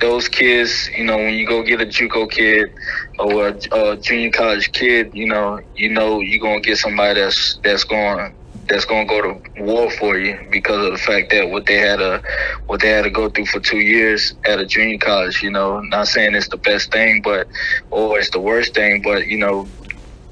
[0.00, 0.88] those kids.
[0.96, 2.70] You know, when you go get a JUCO kid
[3.18, 7.58] or a, a junior college kid, you know, you know, you're gonna get somebody that's
[7.62, 8.34] that's going
[8.68, 12.00] that's gonna go to war for you because of the fact that what they had
[12.00, 12.22] a
[12.66, 15.42] what they had to go through for two years at a junior college.
[15.42, 17.48] You know, not saying it's the best thing, but
[17.90, 19.70] or it's the worst thing, but you know,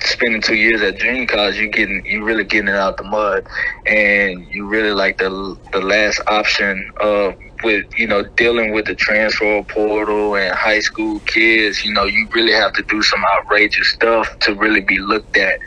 [0.03, 3.45] spending two years at junior college, you getting you really getting it out the mud,
[3.87, 8.95] and you really like the the last option of with you know dealing with the
[8.95, 11.85] transfer portal and high school kids.
[11.85, 15.59] You know, you really have to do some outrageous stuff to really be looked at.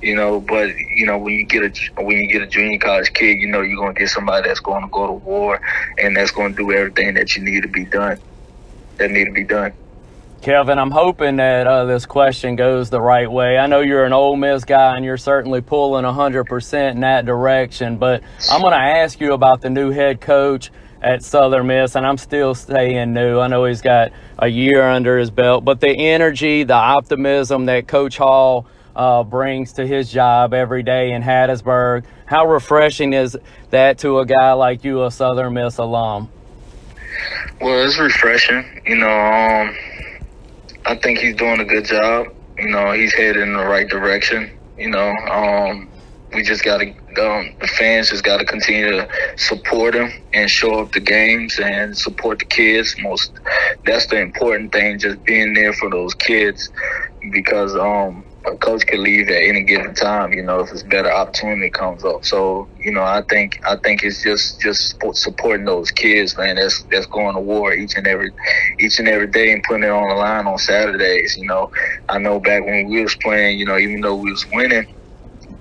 [0.00, 3.12] You know, but you know when you get a when you get a junior college
[3.12, 5.60] kid, you know you're gonna get somebody that's going to go to war
[5.98, 8.18] and that's going to do everything that you need to be done.
[8.98, 9.72] That need to be done.
[10.42, 13.56] Kevin, I'm hoping that uh, this question goes the right way.
[13.58, 17.96] I know you're an Ole Miss guy and you're certainly pulling 100% in that direction,
[17.96, 20.72] but I'm going to ask you about the new head coach
[21.02, 23.40] at Southern Miss, and I'm still staying new.
[23.40, 27.88] I know he's got a year under his belt, but the energy, the optimism that
[27.88, 33.36] Coach Hall uh, brings to his job every day in Hattiesburg, how refreshing is
[33.70, 36.30] that to a guy like you, a Southern Miss alum?
[37.60, 38.82] Well, it's refreshing.
[38.86, 39.76] You know, um,
[40.86, 42.26] I think he's doing a good job.
[42.58, 44.56] You know, he's headed in the right direction.
[44.78, 45.88] You know, um,
[46.32, 50.50] we just got to, um, the fans just got to continue to support him and
[50.50, 52.94] show up the games and support the kids.
[53.00, 53.32] Most,
[53.86, 56.70] that's the important thing, just being there for those kids
[57.32, 61.12] because, um, a coach could leave at any given time, you know, if it's better
[61.12, 62.24] opportunity comes up.
[62.24, 66.56] So, you know, I think I think it's just just supporting those kids, man.
[66.56, 68.32] That's that's going to war each and every
[68.80, 71.36] each and every day and putting it on the line on Saturdays.
[71.36, 71.70] You know,
[72.08, 74.86] I know back when we was playing, you know, even though we was winning,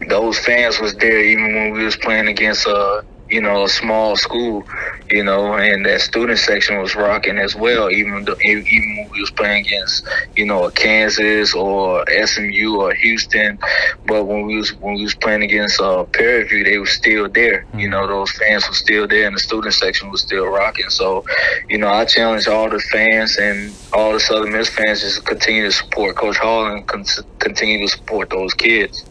[0.10, 4.18] those fans was there even when we was playing against uh you know, a small
[4.18, 4.64] school,
[5.10, 7.90] you know, and that student section was rocking as well.
[7.90, 10.04] Even even when we was playing against,
[10.36, 13.58] you know, a Kansas or SMU or Houston,
[14.06, 17.30] but when we was when we was playing against uh, Prairie View, they were still
[17.30, 17.68] there.
[17.74, 20.90] You know, those fans were still there, and the student section was still rocking.
[20.90, 21.24] So,
[21.70, 25.24] you know, I challenge all the fans and all the Southern Miss fans just to
[25.24, 27.06] continue to support Coach Hall and con-
[27.40, 29.08] continue to support those kids.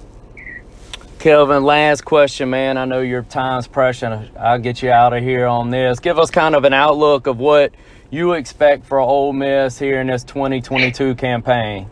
[1.21, 2.79] Kelvin, last question, man.
[2.79, 4.27] I know your time's precious.
[4.39, 6.01] I'll get you out of here on this.
[6.01, 7.75] Give us kind of an outlook of what
[8.09, 11.91] you expect for Ole Miss here in this 2022 campaign.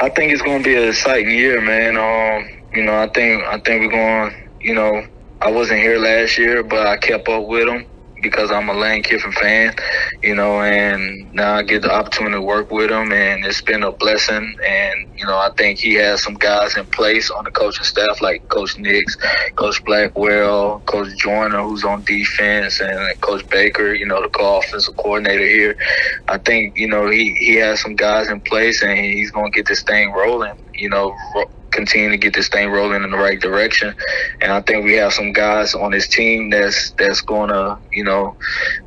[0.00, 1.96] I think it's going to be an exciting year, man.
[1.96, 4.48] Um, you know, I think I think we're going.
[4.60, 5.06] You know,
[5.40, 7.86] I wasn't here last year, but I kept up with them
[8.30, 9.74] because I'm a Lane Kiffin fan,
[10.22, 13.82] you know, and now I get the opportunity to work with him, and it's been
[13.82, 14.54] a blessing.
[14.66, 18.20] And you know, I think he has some guys in place on the coaching staff
[18.20, 19.16] like Coach Nix,
[19.56, 25.46] Coach Blackwell, Coach Joyner, who's on defense, and Coach Baker, you know, the co-offensive coordinator
[25.46, 25.76] here.
[26.28, 29.56] I think you know he he has some guys in place, and he's going to
[29.56, 30.54] get this thing rolling.
[30.74, 31.14] You know,
[31.70, 33.94] continue to get this thing rolling in the right direction.
[34.40, 38.36] And I think we have some guys on this team that's that's gonna, you know,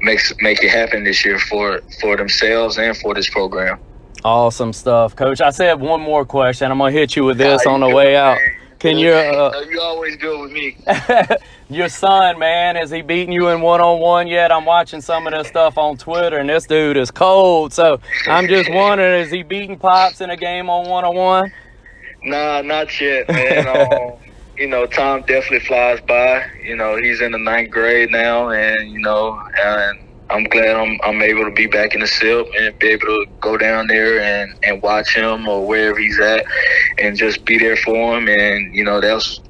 [0.01, 3.79] make make it happen this year for for themselves and for this program.
[4.23, 5.39] Awesome stuff, Coach.
[5.39, 6.71] I said one more question.
[6.71, 8.37] I'm gonna hit you with this on the way out.
[8.79, 9.11] Can you?
[9.11, 10.77] Uh, you always go with me.
[11.69, 14.53] your son, man, is he beating you in one on one yet?
[14.53, 17.73] I'm watching some of this stuff on Twitter, and this dude is cold.
[17.73, 21.51] So I'm just wondering, is he beating pops in a game on one on one?
[22.23, 23.67] Nah, not yet, man.
[23.67, 24.19] um,
[24.57, 26.43] you know, time definitely flies by.
[26.65, 29.97] You know, he's in the ninth grade now, and you know, and
[30.29, 33.25] I'm glad I'm I'm able to be back in the SIP and be able to
[33.41, 36.43] go down there and and watch him or wherever he's at,
[36.97, 38.27] and just be there for him.
[38.27, 39.41] And you know, that was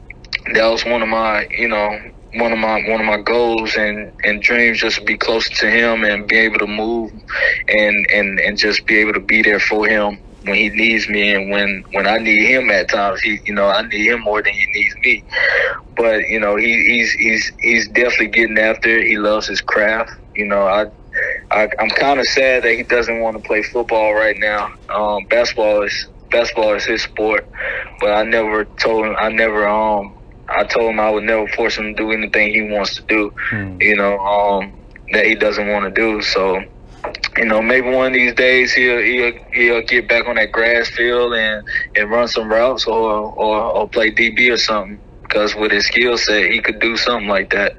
[0.53, 1.99] that was one of my you know
[2.35, 5.69] one of my one of my goals and and dreams just to be closer to
[5.71, 7.11] him and be able to move
[7.67, 11.33] and and and just be able to be there for him when he needs me
[11.33, 14.41] and when when I need him at times he you know I need him more
[14.41, 15.23] than he needs me.
[15.95, 19.07] But you know he, he's he's he's definitely getting after it.
[19.07, 20.11] He loves his craft.
[20.35, 20.87] You know I,
[21.51, 24.69] I I'm kind of sad that he doesn't want to play football right now.
[24.89, 27.49] Um, basketball is basketball is his sport
[27.99, 30.13] but I never told him I never um
[30.47, 33.33] I told him I would never force him to do anything he wants to do
[33.49, 33.81] hmm.
[33.81, 34.79] you know um
[35.11, 36.21] that he doesn't want to do.
[36.21, 36.61] So
[37.37, 40.89] you know, maybe one of these days he'll he'll he'll get back on that grass
[40.89, 44.99] field and and run some routes or or, or play DB or something.
[45.23, 47.75] Because with his skill set, he could do something like that.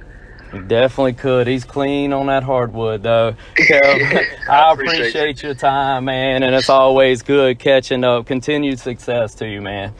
[0.52, 1.46] He definitely could.
[1.46, 3.34] He's clean on that hardwood, though.
[3.60, 8.26] So, I, I appreciate, appreciate your time, man, and it's always good catching up.
[8.26, 9.94] Continued success to you, man.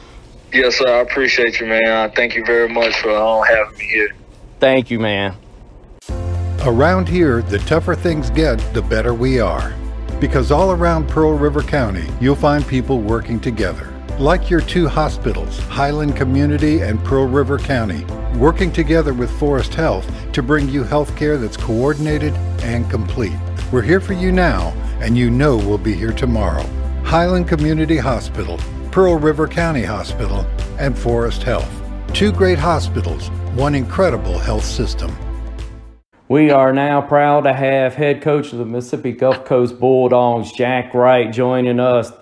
[0.53, 0.89] Yes, sir.
[0.89, 1.87] I appreciate you, man.
[1.87, 4.11] I Thank you very much for uh, having me here.
[4.59, 5.37] Thank you, man.
[6.67, 9.73] Around here, the tougher things get, the better we are.
[10.21, 13.91] Because all around Pearl River County, you'll find people working together.
[14.19, 18.05] Like your two hospitals, Highland Community and Pearl River County,
[18.37, 23.39] working together with Forrest Health to bring you health care that's coordinated and complete.
[23.73, 26.67] We're here for you now, and you know we'll be here tomorrow.
[27.05, 30.47] Highland Community Hospital, Pearl River County Hospital,
[30.79, 31.73] and Forrest Health.
[32.13, 35.17] Two great hospitals, one incredible health system.
[36.31, 40.95] We are now proud to have head coach of the Mississippi Gulf Coast Bulldogs, Jack
[40.95, 42.13] Wright, joining us.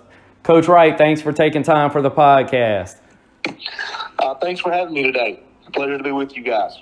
[0.41, 2.95] Coach Wright, thanks for taking time for the podcast.
[4.17, 5.43] Uh, thanks for having me today.
[5.73, 6.79] pleasure to be with you guys.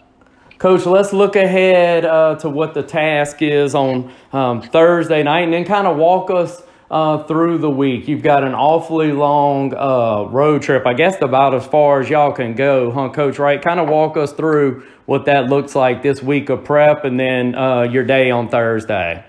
[0.57, 5.51] Coach, let's look ahead uh, to what the task is on um, Thursday night and
[5.51, 8.07] then kind of walk us uh, through the week.
[8.07, 12.31] You've got an awfully long uh, road trip, I guess about as far as y'all
[12.31, 13.61] can go, huh, Coach Wright?
[13.61, 17.55] Kind of walk us through what that looks like this week of prep and then
[17.55, 19.23] uh, your day on Thursday.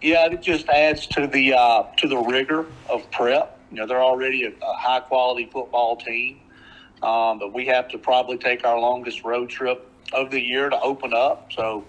[0.00, 3.58] Yeah, it just adds to the uh, to the rigor of prep.
[3.70, 6.40] You know, they're already a, a high quality football team,
[7.02, 10.80] um, but we have to probably take our longest road trip of the year to
[10.80, 11.52] open up.
[11.52, 11.84] So,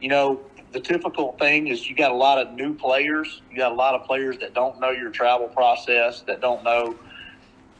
[0.00, 0.40] you know,
[0.74, 3.40] the difficult thing is you got a lot of new players.
[3.50, 6.96] You got a lot of players that don't know your travel process, that don't know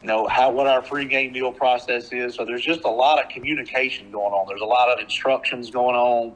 [0.01, 2.35] you know how what our pregame meal process is.
[2.35, 4.47] So there's just a lot of communication going on.
[4.47, 6.35] There's a lot of instructions going on.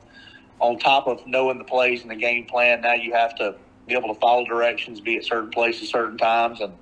[0.59, 3.55] On top of knowing the plays and the game plan, now you have to
[3.87, 6.73] be able to follow directions, be at certain places, certain times, and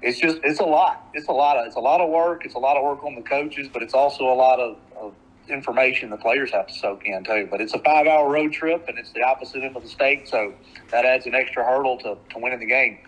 [0.00, 1.08] it's just it's a lot.
[1.12, 2.46] It's a lot of it's a lot of work.
[2.46, 4.78] It's a lot of work on the coaches, but it's also a lot of
[5.48, 7.48] information the players have to soak in too.
[7.50, 10.28] But it's a five hour road trip, and it's the opposite end of the state,
[10.28, 10.54] so
[10.90, 12.98] that adds an extra hurdle to, to winning the game.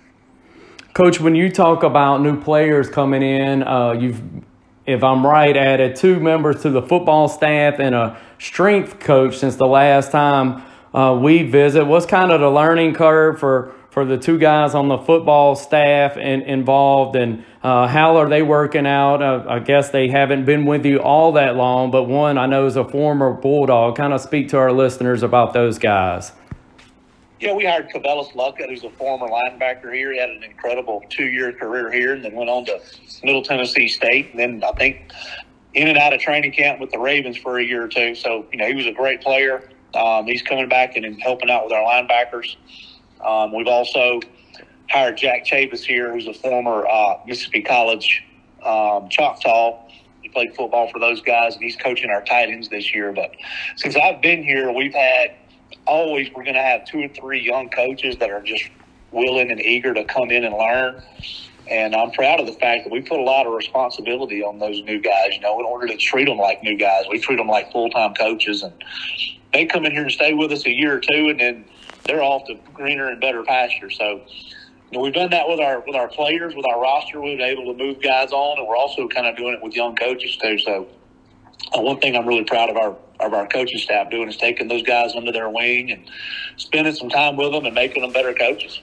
[0.94, 4.22] Coach, when you talk about new players coming in, uh, you've,
[4.86, 9.56] if I'm right, added two members to the football staff and a strength coach since
[9.56, 10.62] the last time
[10.94, 11.84] uh, we visit.
[11.84, 16.18] What's kind of the learning curve for for the two guys on the football staff
[16.18, 19.22] and involved, and uh, how are they working out?
[19.22, 22.66] Uh, I guess they haven't been with you all that long, but one I know
[22.66, 23.96] is a former Bulldog.
[23.96, 26.32] Kind of speak to our listeners about those guys.
[27.40, 30.12] Yeah, we hired Cavellis Luckett, who's a former linebacker here.
[30.12, 32.78] He had an incredible two-year career here, and then went on to
[33.24, 35.10] Middle Tennessee State, and then I think
[35.72, 38.14] in and out of training camp with the Ravens for a year or two.
[38.14, 39.70] So you know he was a great player.
[39.94, 42.56] Um, he's coming back and helping out with our linebackers.
[43.26, 44.20] Um, we've also
[44.88, 48.24] hired Jack Chavis here, who's a former uh, Mississippi College
[48.64, 49.82] um, Choctaw.
[50.22, 53.12] He played football for those guys, and he's coaching our tight ends this year.
[53.12, 53.32] But
[53.76, 55.34] since I've been here, we've had
[55.86, 58.64] always we're going to have two or three young coaches that are just
[59.10, 61.02] willing and eager to come in and learn.
[61.68, 64.80] And I'm proud of the fact that we put a lot of responsibility on those
[64.84, 65.30] new guys.
[65.32, 67.90] You know, in order to treat them like new guys, we treat them like full
[67.90, 68.72] time coaches, and
[69.52, 71.64] they come in here and stay with us a year or two, and then
[72.06, 73.90] they're off to greener and better pasture.
[73.90, 74.22] So,
[74.90, 77.20] you know, we've done that with our with our players, with our roster.
[77.20, 79.74] We've been able to move guys on, and we're also kind of doing it with
[79.74, 80.58] young coaches too.
[80.58, 80.88] So,
[81.76, 84.68] uh, one thing I'm really proud of our of our coaching staff doing is taking
[84.68, 86.04] those guys under their wing and
[86.56, 88.80] spending some time with them and making them better coaches.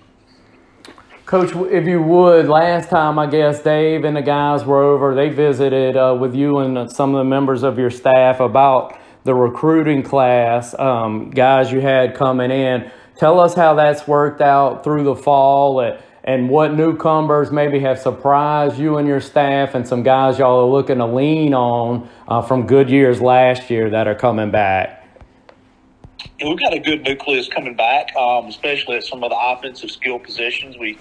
[1.26, 5.30] Coach, if you would, last time I guess Dave and the guys were over, they
[5.30, 10.04] visited uh, with you and some of the members of your staff about the recruiting
[10.04, 12.92] class, um, guys you had coming in.
[13.18, 18.00] Tell us how that's worked out through the fall and, and what newcomers maybe have
[18.00, 22.42] surprised you and your staff and some guys y'all are looking to lean on uh,
[22.42, 25.06] from good years last year that are coming back.
[26.42, 30.18] we've got a good nucleus coming back, um, especially at some of the offensive skill
[30.18, 30.78] positions.
[30.78, 30.98] We, you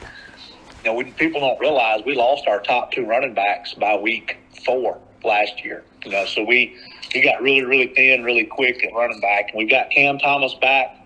[0.84, 4.98] know, we, people don't realize we lost our top two running backs by week four
[5.24, 5.84] last year.
[6.04, 6.76] You know, so we
[7.14, 10.54] we got really really thin, really quick at running back, and we've got Cam Thomas
[10.54, 10.96] back,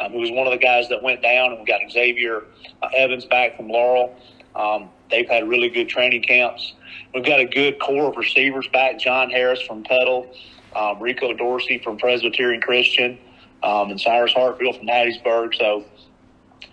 [0.00, 2.44] um, who was one of the guys that went down, and we got Xavier
[2.82, 4.16] uh, Evans back from Laurel.
[4.54, 6.74] Um, they've had really good training camps.
[7.14, 8.98] We've got a good core of receivers back.
[8.98, 10.32] John Harris from Petal,
[10.74, 13.18] um, Rico Dorsey from Presbyterian Christian
[13.62, 15.54] um, and Cyrus Hartfield from Hattiesburg.
[15.54, 15.84] So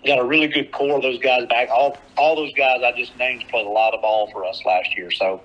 [0.06, 1.70] got a really good core of those guys back.
[1.70, 4.98] All all those guys I just named played a lot of ball for us last
[4.98, 5.12] year.
[5.12, 5.42] So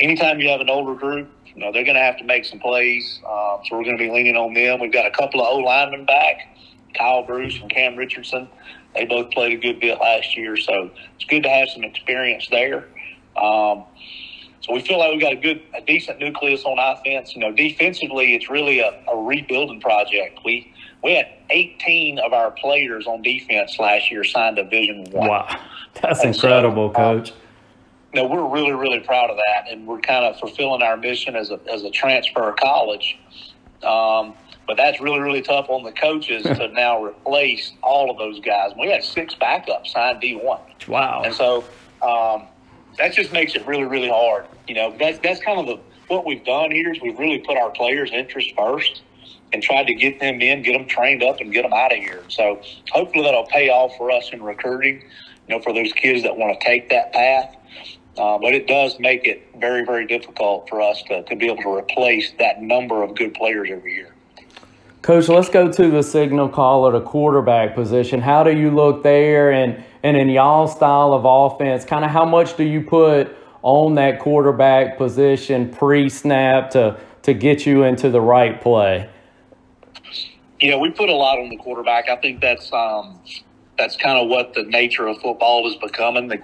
[0.00, 2.58] anytime you have an older group, you know they're going to have to make some
[2.58, 3.20] plays.
[3.28, 4.80] Um, so we're going to be leaning on them.
[4.80, 6.51] We've got a couple of O linemen back,
[6.94, 8.48] Kyle Bruce and Cam Richardson.
[8.94, 12.48] They both played a good bit last year, so it's good to have some experience
[12.50, 12.86] there.
[13.36, 13.84] Um,
[14.60, 17.34] so we feel like we've got a good, a decent nucleus on offense.
[17.34, 20.40] You know, defensively, it's really a, a rebuilding project.
[20.44, 25.28] We we had 18 of our players on defense last year signed Division One.
[25.28, 25.60] Wow,
[26.00, 27.30] that's and incredible, so, um, Coach.
[27.30, 27.36] Um,
[28.14, 31.34] you know, we're really, really proud of that, and we're kind of fulfilling our mission
[31.34, 33.18] as a as a transfer college.
[33.82, 34.34] Um,
[34.66, 38.72] but that's really, really tough on the coaches to now replace all of those guys.
[38.78, 40.60] We had six backups signed D one.
[40.88, 41.22] Wow.
[41.24, 41.64] And so
[42.02, 42.46] um,
[42.98, 44.46] that just makes it really, really hard.
[44.68, 47.56] You know, that's that's kind of the what we've done here is we've really put
[47.56, 49.02] our players' interests first
[49.52, 51.98] and tried to get them in, get them trained up, and get them out of
[51.98, 52.22] here.
[52.28, 55.02] So hopefully that'll pay off for us in recruiting.
[55.48, 57.56] You know, for those kids that want to take that path.
[58.16, 61.62] Uh, but it does make it very, very difficult for us to, to be able
[61.62, 64.14] to replace that number of good players every year.
[65.02, 68.20] Coach, let's go to the signal caller, the quarterback position.
[68.20, 69.50] How do you look there?
[69.50, 73.96] And, and in y'all style of offense, kind of how much do you put on
[73.96, 79.10] that quarterback position pre snap to, to get you into the right play?
[80.60, 82.08] Yeah, we put a lot on the quarterback.
[82.08, 83.18] I think that's um,
[83.76, 86.28] that's kind of what the nature of football is becoming.
[86.28, 86.40] The,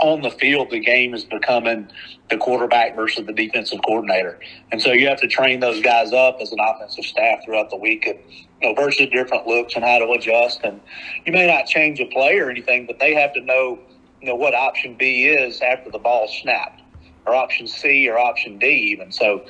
[0.00, 1.88] on the field, the game is becoming
[2.30, 4.38] the quarterback versus the defensive coordinator.
[4.70, 7.76] And so you have to train those guys up as an offensive staff throughout the
[7.76, 8.18] week and,
[8.60, 10.60] you know, versus different looks and how to adjust.
[10.64, 10.80] And
[11.26, 13.78] you may not change a play or anything, but they have to know,
[14.20, 16.80] you know, what option B is after the ball snapped
[17.26, 19.12] or option C or option D even.
[19.12, 19.44] So,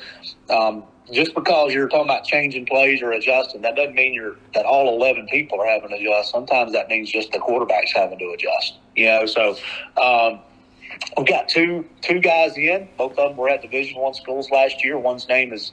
[0.51, 4.65] um, just because you're talking about changing plays or adjusting, that doesn't mean you're that
[4.65, 6.31] all eleven people are having to adjust.
[6.31, 8.79] Sometimes that means just the quarterback's having to adjust.
[8.97, 9.57] You know, so
[10.01, 10.41] um,
[11.17, 12.89] we've got two two guys in.
[12.99, 14.99] Both of them were at Division One schools last year.
[14.99, 15.73] One's name is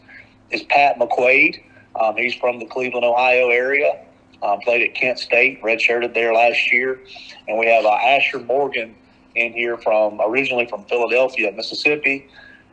[0.52, 1.62] is Pat McQuaid.
[2.00, 4.06] Um, he's from the Cleveland, Ohio area.
[4.42, 7.02] Um, played at Kent State, redshirted there last year,
[7.50, 8.96] and we have uh, Asher Morgan
[9.36, 12.30] in here from originally from Philadelphia, Mississippi.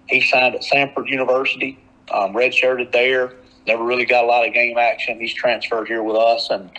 [0.09, 1.77] He signed at Samford University,
[2.13, 3.35] um, redshirted there.
[3.67, 5.19] Never really got a lot of game action.
[5.19, 6.71] He's transferred here with us, and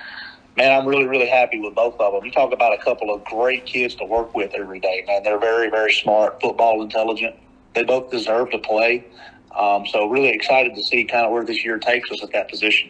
[0.57, 2.25] man, I'm really, really happy with both of them.
[2.25, 5.23] You talk about a couple of great kids to work with every day, man.
[5.23, 7.35] They're very, very smart, football intelligent.
[7.75, 9.05] They both deserve to play.
[9.55, 12.49] Um, so really excited to see kind of where this year takes us at that
[12.49, 12.89] position.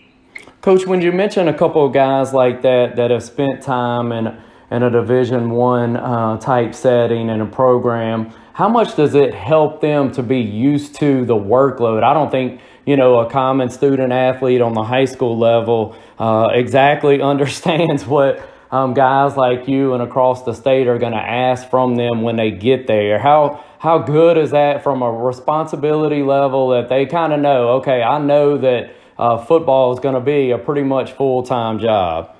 [0.62, 4.42] Coach, when you mention a couple of guys like that that have spent time in
[4.70, 9.80] in a Division One uh, type setting and a program, how much does it help
[9.80, 12.04] them to be used to the workload?
[12.04, 16.50] I don't think you know, a common student athlete on the high school level uh,
[16.52, 21.70] exactly understands what um, guys like you and across the state are going to ask
[21.70, 23.20] from them when they get there.
[23.20, 27.70] How how good is that from a responsibility level that they kind of know?
[27.76, 31.80] Okay, I know that uh, football is going to be a pretty much full time
[31.80, 32.36] job.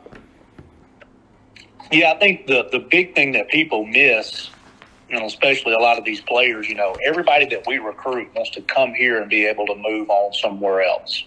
[1.92, 4.50] Yeah, I think the the big thing that people miss,
[5.10, 8.50] you know, especially a lot of these players, you know, everybody that we recruit wants
[8.52, 11.24] to come here and be able to move on somewhere else.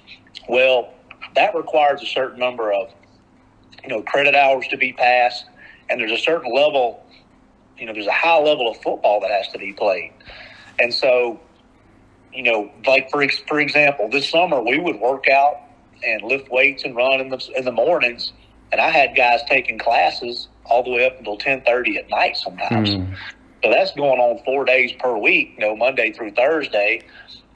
[0.48, 0.92] Well,
[1.34, 2.90] that requires a certain number of,
[3.82, 5.44] you know, credit hours to be passed,
[5.88, 7.04] and there's a certain level,
[7.78, 10.12] you know, there's a high level of football that has to be played,
[10.78, 11.40] and so,
[12.32, 15.56] you know, like for for example, this summer we would work out
[16.02, 18.32] and lift weights and run in the in the mornings,
[18.72, 22.36] and I had guys taking classes all the way up until ten thirty at night
[22.36, 22.90] sometimes.
[22.90, 23.16] Mm.
[23.62, 27.02] So that's going on four days per week, you know, Monday through Thursday.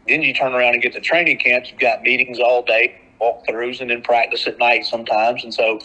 [0.07, 1.71] Then you turn around and get to training camps.
[1.71, 5.45] You've got meetings all day, walkthroughs, and then practice at night sometimes.
[5.45, 5.81] And so,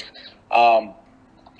[0.51, 0.93] um,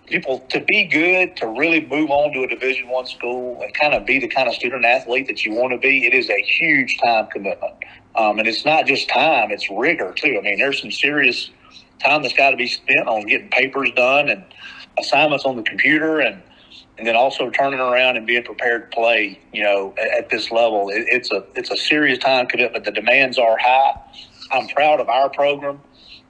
[0.08, 3.94] people to be good, to really move on to a Division One school, and kind
[3.94, 6.42] of be the kind of student athlete that you want to be, it is a
[6.42, 7.74] huge time commitment.
[8.16, 10.38] Um, and it's not just time; it's rigor too.
[10.38, 11.50] I mean, there's some serious
[12.04, 14.44] time that's got to be spent on getting papers done and
[14.98, 16.42] assignments on the computer and
[16.98, 20.52] and then also turning around and being prepared to play, you know, at, at this
[20.52, 20.90] level.
[20.90, 22.84] It, it's a it's a serious time commitment.
[22.84, 23.94] The demands are high.
[24.52, 25.82] I'm proud of our program.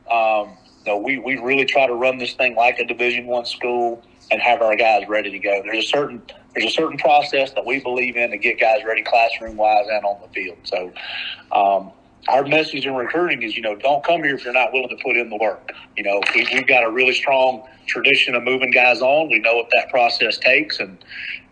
[0.09, 3.45] Um, you know, we we really try to run this thing like a Division One
[3.45, 5.61] school and have our guys ready to go.
[5.63, 6.21] There's a certain
[6.55, 10.03] there's a certain process that we believe in to get guys ready classroom wise and
[10.03, 10.57] on the field.
[10.63, 10.91] So
[11.51, 11.91] um,
[12.27, 14.97] our message in recruiting is, you know, don't come here if you're not willing to
[15.03, 15.71] put in the work.
[15.95, 19.29] You know, we, have got a really strong tradition of moving guys on.
[19.29, 20.97] We know what that process takes, and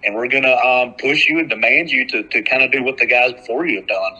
[0.04, 2.84] and we're going to um, push you and demand you to, to kind of do
[2.84, 4.14] what the guys before you have done.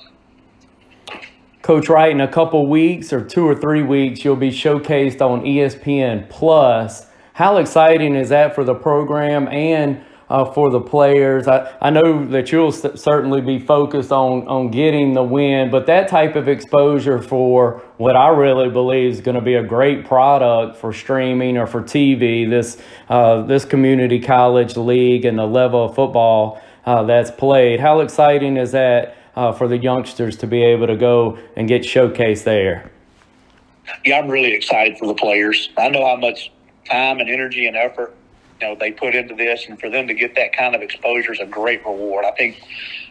[1.68, 5.42] Coach Wright, in a couple weeks or two or three weeks, you'll be showcased on
[5.42, 7.06] ESPN Plus.
[7.34, 11.46] How exciting is that for the program and uh, for the players.
[11.46, 16.08] I, I know that you'll certainly be focused on, on getting the win, but that
[16.08, 20.78] type of exposure for what I really believe is going to be a great product
[20.78, 25.96] for streaming or for TV, this, uh, this community college league and the level of
[25.96, 27.82] football uh, that's played.
[27.82, 31.84] How exciting is that uh, for the youngsters to be able to go and get
[31.84, 32.92] showcased there?
[34.04, 35.70] Yeah, I'm really excited for the players.
[35.78, 36.52] I know how much
[36.90, 38.16] time and energy and effort
[38.60, 41.32] you know they put into this, and for them to get that kind of exposure
[41.32, 42.26] is a great reward.
[42.26, 42.60] I think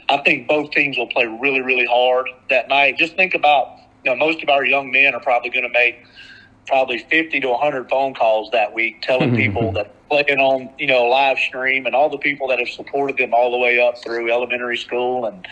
[0.08, 2.98] I think both teams will play really really hard that night.
[2.98, 6.04] Just think about you know most of our young men are probably going to make
[6.66, 11.04] probably 50 to 100 phone calls that week telling people that playing on you know
[11.04, 14.32] live stream and all the people that have supported them all the way up through
[14.32, 15.46] elementary school and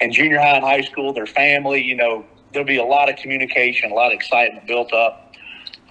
[0.00, 3.16] and junior high and high school their family you know there'll be a lot of
[3.16, 5.30] communication a lot of excitement built up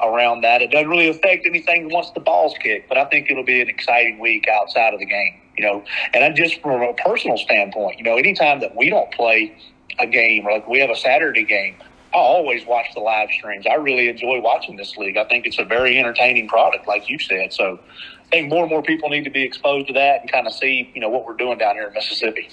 [0.02, 0.62] around that.
[0.62, 3.70] It doesn't really affect anything once the ball's kicked, but I think it'll be an
[3.70, 5.42] exciting week outside of the game.
[5.58, 5.84] You know,
[6.14, 9.58] and I'm just from a personal standpoint, you know, anytime that we don't play
[10.00, 11.76] a game or like we have a Saturday game,
[12.14, 13.66] I always watch the live streams.
[13.70, 15.18] I really enjoy watching this league.
[15.18, 17.52] I think it's a very entertaining product, like you said.
[17.52, 17.78] So
[18.26, 20.54] I think more and more people need to be exposed to that and kind of
[20.54, 22.48] see, you know, what we're doing down here in Mississippi.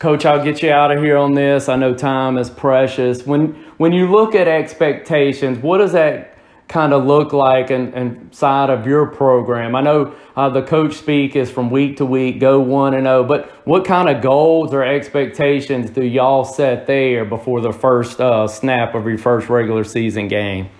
[0.00, 1.68] Coach, I'll get you out of here on this.
[1.68, 3.26] I know time is precious.
[3.26, 6.38] When when you look at expectations, what does that
[6.68, 9.76] kind of look like and, and side of your program?
[9.76, 13.18] I know uh, the coach speak is from week to week, go one and zero.
[13.18, 18.22] Oh, but what kind of goals or expectations do y'all set there before the first
[18.22, 20.70] uh, snap of your first regular season game?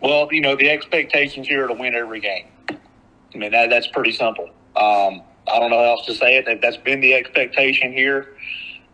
[0.00, 2.46] Well, you know the expectations here are to win every game.
[2.68, 4.48] I mean that, that's pretty simple.
[4.76, 6.60] Um, I don't know how else to say it.
[6.60, 8.36] That's been the expectation here.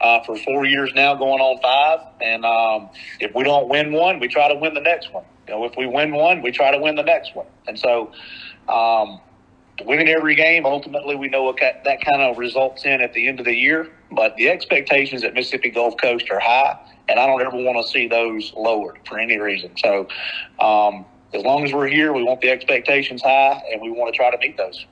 [0.00, 2.00] Uh, for four years now, going on five.
[2.20, 2.90] And um,
[3.20, 5.24] if we don't win one, we try to win the next one.
[5.46, 7.46] You know, if we win one, we try to win the next one.
[7.68, 8.10] And so,
[8.68, 9.20] um,
[9.84, 13.38] winning every game, ultimately, we know what that kind of results in at the end
[13.38, 13.92] of the year.
[14.10, 16.78] But the expectations at Mississippi Gulf Coast are high,
[17.08, 19.70] and I don't ever want to see those lowered for any reason.
[19.78, 20.08] So,
[20.58, 24.16] um, as long as we're here, we want the expectations high, and we want to
[24.16, 24.84] try to meet those.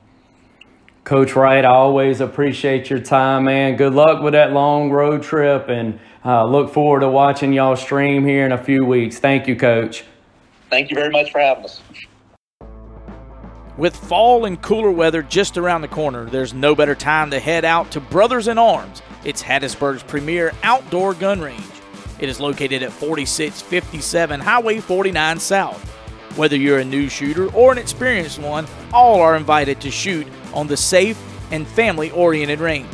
[1.03, 3.75] Coach Wright, I always appreciate your time, man.
[3.75, 8.23] Good luck with that long road trip, and uh, look forward to watching y'all stream
[8.23, 9.17] here in a few weeks.
[9.17, 10.03] Thank you, Coach.
[10.69, 11.81] Thank you very much for having us.
[13.77, 17.65] With fall and cooler weather just around the corner, there's no better time to head
[17.65, 19.01] out to Brothers in Arms.
[19.23, 21.63] It's Hattiesburg's premier outdoor gun range.
[22.19, 25.83] It is located at 4657 Highway 49 South.
[26.37, 30.67] Whether you're a new shooter or an experienced one, all are invited to shoot on
[30.67, 31.19] the safe
[31.51, 32.87] and family oriented range.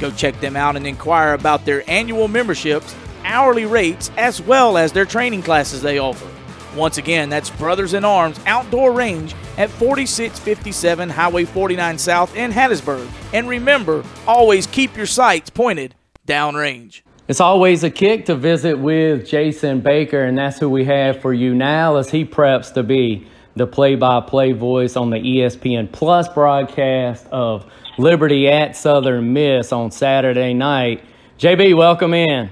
[0.00, 2.94] Go check them out and inquire about their annual memberships,
[3.24, 6.28] hourly rates, as well as their training classes they offer.
[6.76, 13.08] Once again, that's Brothers in Arms Outdoor Range at 4657 Highway 49 South in Hattiesburg.
[13.32, 15.94] And remember, always keep your sights pointed
[16.26, 17.02] downrange.
[17.26, 21.32] It's always a kick to visit with Jason Baker, and that's who we have for
[21.32, 27.26] you now as he preps to be the play-by-play voice on the ESPN Plus broadcast
[27.28, 31.02] of Liberty at Southern Miss on Saturday night.
[31.38, 32.50] JB, welcome in.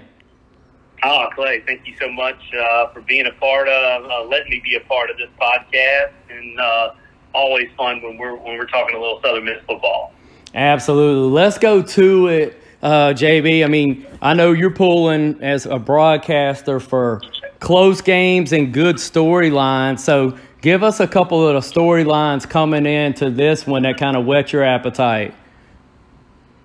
[1.04, 4.60] Oh, Clay, thank you so much uh, for being a part of, uh, letting me
[4.64, 6.94] be a part of this podcast, and uh,
[7.34, 10.12] always fun when we're when we're talking a little Southern Miss football.
[10.54, 11.30] Absolutely.
[11.30, 13.64] Let's go to it, uh, JB.
[13.64, 17.20] I mean, I know you're pulling as a broadcaster for
[17.60, 20.00] close games and good storylines.
[20.00, 24.26] So, give us a couple of the storylines coming into this one that kind of
[24.26, 25.34] whet your appetite.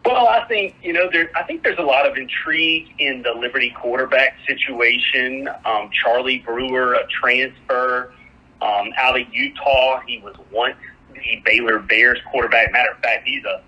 [0.06, 1.32] Well, I think you know there.
[1.36, 5.48] I think there's a lot of intrigue in the Liberty quarterback situation.
[5.66, 8.14] Um, Charlie Brewer, a transfer
[8.62, 10.02] um, out of Utah.
[10.06, 10.76] He was once
[11.14, 12.74] the Baylor Bears quarterback.
[12.74, 13.64] Matter of fact, he's a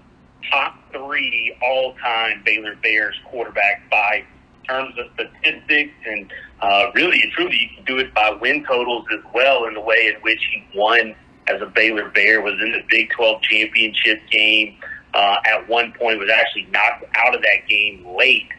[0.52, 4.24] top three all-time Baylor Bears quarterback by
[4.68, 9.06] terms of statistics, and uh, really and truly, you can do it by win totals
[9.14, 9.66] as well.
[9.66, 11.16] In the way in which he won
[11.48, 14.78] as a Baylor Bear was in the Big 12 championship game
[15.14, 18.50] uh, at one point was actually knocked out of that game late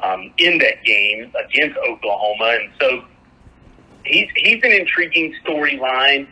[0.00, 3.04] um, in that game against Oklahoma, and so
[4.04, 6.28] he's he's an intriguing storyline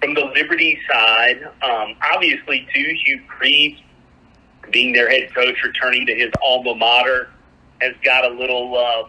[0.00, 1.42] from the Liberty side.
[1.62, 3.78] Um, obviously, too, Hugh Freeze
[4.70, 7.30] being their head coach, returning to his alma mater,
[7.80, 9.08] has got a little uh,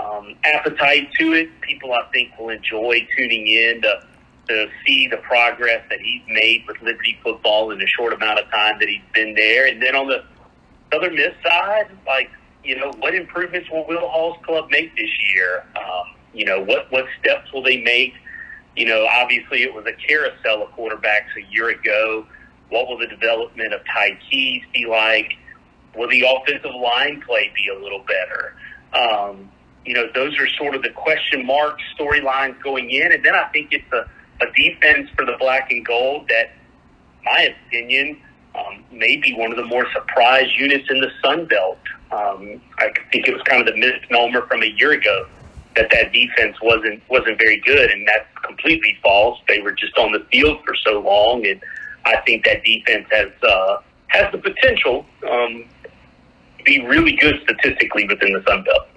[0.00, 1.60] um, appetite to it.
[1.60, 4.06] People, I think, will enjoy tuning in to
[4.48, 8.50] to see the progress that he's made with Liberty football in the short amount of
[8.50, 9.66] time that he's been there.
[9.66, 10.24] And then on the
[10.92, 12.30] Southern Miss side, like,
[12.64, 15.64] you know, what improvements will Will Hall's club make this year?
[15.76, 18.14] Um, you know, what, what steps will they make?
[18.76, 22.26] You know, obviously it was a carousel of quarterbacks a year ago.
[22.70, 25.34] What will the development of Ty Keys be like?
[25.96, 28.56] Will the offensive line play be a little better?
[28.92, 29.50] Um,
[29.84, 33.12] you know, those are sort of the question mark storylines going in.
[33.12, 34.08] And then I think it's a,
[34.44, 36.52] a defense for the black and gold that,
[37.24, 38.20] my opinion,
[38.54, 41.78] um, may be one of the more surprise units in the Sun Belt.
[42.10, 45.26] Um, I think it was kind of the misnomer from a year ago
[45.76, 49.38] that that defense wasn't wasn't very good, and that's completely false.
[49.46, 51.62] They were just on the field for so long, and
[52.04, 53.76] I think that defense has uh,
[54.08, 55.64] has the potential um,
[56.58, 58.88] to be really good statistically within the Sun Belt.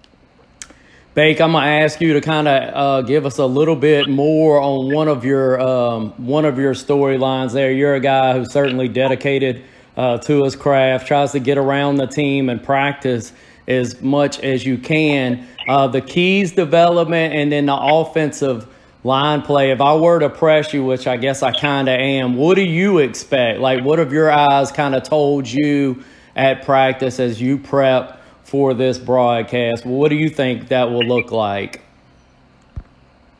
[1.15, 4.59] Bake, I'm gonna ask you to kind of uh, give us a little bit more
[4.59, 7.53] on one of your um, one of your storylines.
[7.53, 9.63] There, you're a guy who's certainly dedicated
[9.95, 13.31] uh, to his craft, tries to get around the team and practice
[13.67, 15.45] as much as you can.
[15.67, 18.67] Uh, the Keys development and then the offensive
[19.03, 19.69] line play.
[19.69, 22.63] If I were to press you, which I guess I kind of am, what do
[22.63, 23.59] you expect?
[23.59, 26.03] Like, what have your eyes kind of told you
[26.35, 28.19] at practice as you prep?
[28.53, 29.83] For this broadcast.
[29.83, 31.81] What do you think that will look like?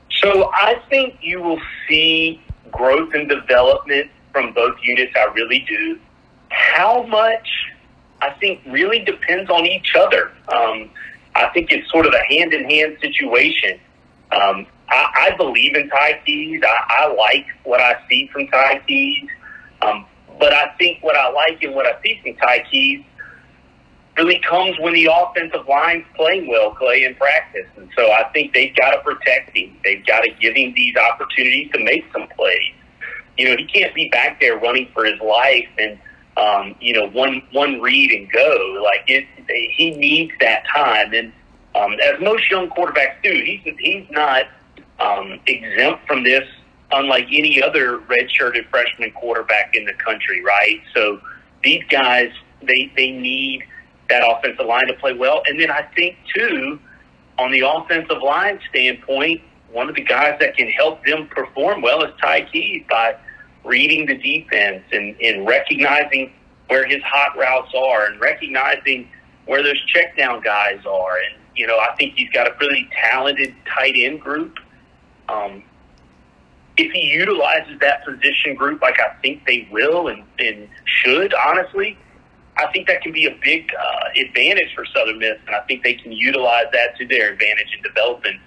[0.09, 2.41] So I think you will see
[2.72, 5.14] growth and development from both units.
[5.16, 5.99] I really do.
[6.49, 7.47] How much?
[8.24, 10.32] I think really depends on each other.
[10.47, 10.89] Um,
[11.36, 13.80] I think it's sort of a hand in hand situation.
[14.32, 16.64] Um, I, I believe in Ty Keys.
[16.66, 19.30] I, I like what I see from Ty Keys.
[19.84, 20.07] Um,
[20.39, 23.05] but I think what I like and what I see from Ty Keys
[24.18, 27.68] really comes when the offensive line's playing well, Clay, in practice.
[27.78, 29.76] And so I think they've got to protect him.
[29.84, 32.74] They've got to give him these opportunities to make some plays.
[33.38, 35.99] You know, he can't be back there running for his life and
[36.36, 38.82] um, you know one one read and go.
[38.84, 41.14] Like it, he needs that time.
[41.14, 41.34] And
[41.76, 44.45] um, as most young quarterbacks do, he's he's not
[44.99, 46.47] um, exempt from this,
[46.91, 50.82] unlike any other redshirted freshman quarterback in the country, right?
[50.93, 51.20] So
[51.64, 53.64] these guys, they they need
[54.14, 55.41] that offensive line to play well.
[55.47, 56.80] And then I think, too,
[57.39, 59.41] on the offensive line standpoint,
[59.72, 63.16] one of the guys that can help them perform well is Ty Keys by
[63.64, 66.32] reading the defense and, and recognizing
[66.68, 69.09] where his hot routes are and recognizing
[69.45, 71.18] where those check down guys are.
[71.18, 74.57] And, you know, I think he's got a really talented tight end group.
[75.28, 75.64] Um,
[76.78, 81.97] if he utilizes that position group like I think they will and, and should, honestly,
[82.56, 85.84] I think that can be a big uh, advantage for Southern Miss, and I think
[85.84, 88.39] they can utilize that to their advantage in developing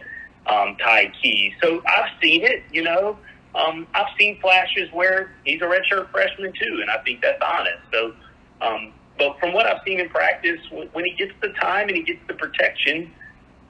[0.46, 1.52] um, Ty Keys.
[1.62, 3.18] So I've seen it, you know.
[3.54, 7.78] Um, I've seen flashes where he's a redshirt freshman too, and I think that's honest.
[7.92, 8.12] So,
[8.60, 11.96] um, but from what I've seen in practice, when, when he gets the time and
[11.96, 13.10] he gets the protection,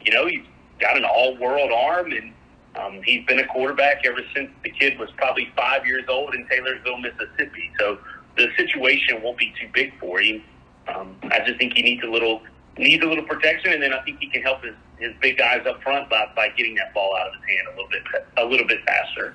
[0.00, 0.44] you know, he's
[0.80, 2.32] got an all-world arm, and
[2.74, 6.46] um, he's been a quarterback ever since the kid was probably five years old in
[6.48, 7.70] Taylorsville, Mississippi.
[7.78, 7.98] So
[8.36, 10.42] the situation won't be too big for him.
[10.88, 12.42] Um, I just think he needs a little
[12.78, 15.66] needs a little protection, and then I think he can help his, his big guys
[15.66, 18.02] up front by, by getting that ball out of his hand a little bit
[18.36, 19.34] a little bit faster.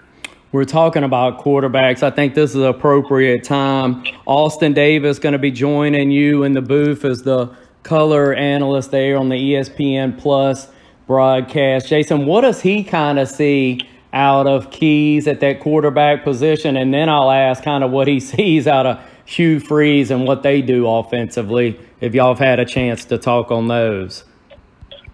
[0.51, 4.03] we're talking about quarterbacks, I think this is appropriate time.
[4.25, 9.17] Austin Davis going to be joining you in the booth as the color analyst there
[9.17, 10.67] on the ESPN Plus
[11.07, 11.87] broadcast.
[11.87, 13.81] Jason, what does he kind of see
[14.13, 16.77] out of Keys at that quarterback position?
[16.77, 20.43] And then I'll ask kind of what he sees out of Hugh Freeze and what
[20.43, 24.25] they do offensively, if y'all have had a chance to talk on those.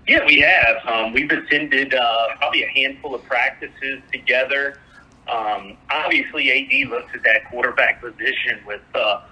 [0.08, 0.78] Yeah, we have.
[0.88, 4.80] Um, we've attended uh, probably a handful of practices together.
[5.28, 9.24] Um, obviously, AD looks at that quarterback position with uh,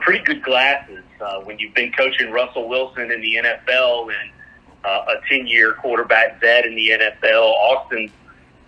[0.00, 1.04] pretty good glasses.
[1.20, 4.32] Uh, when you've been coaching Russell Wilson in the NFL and
[4.84, 8.10] uh, a 10 year quarterback vet in the NFL, Austin's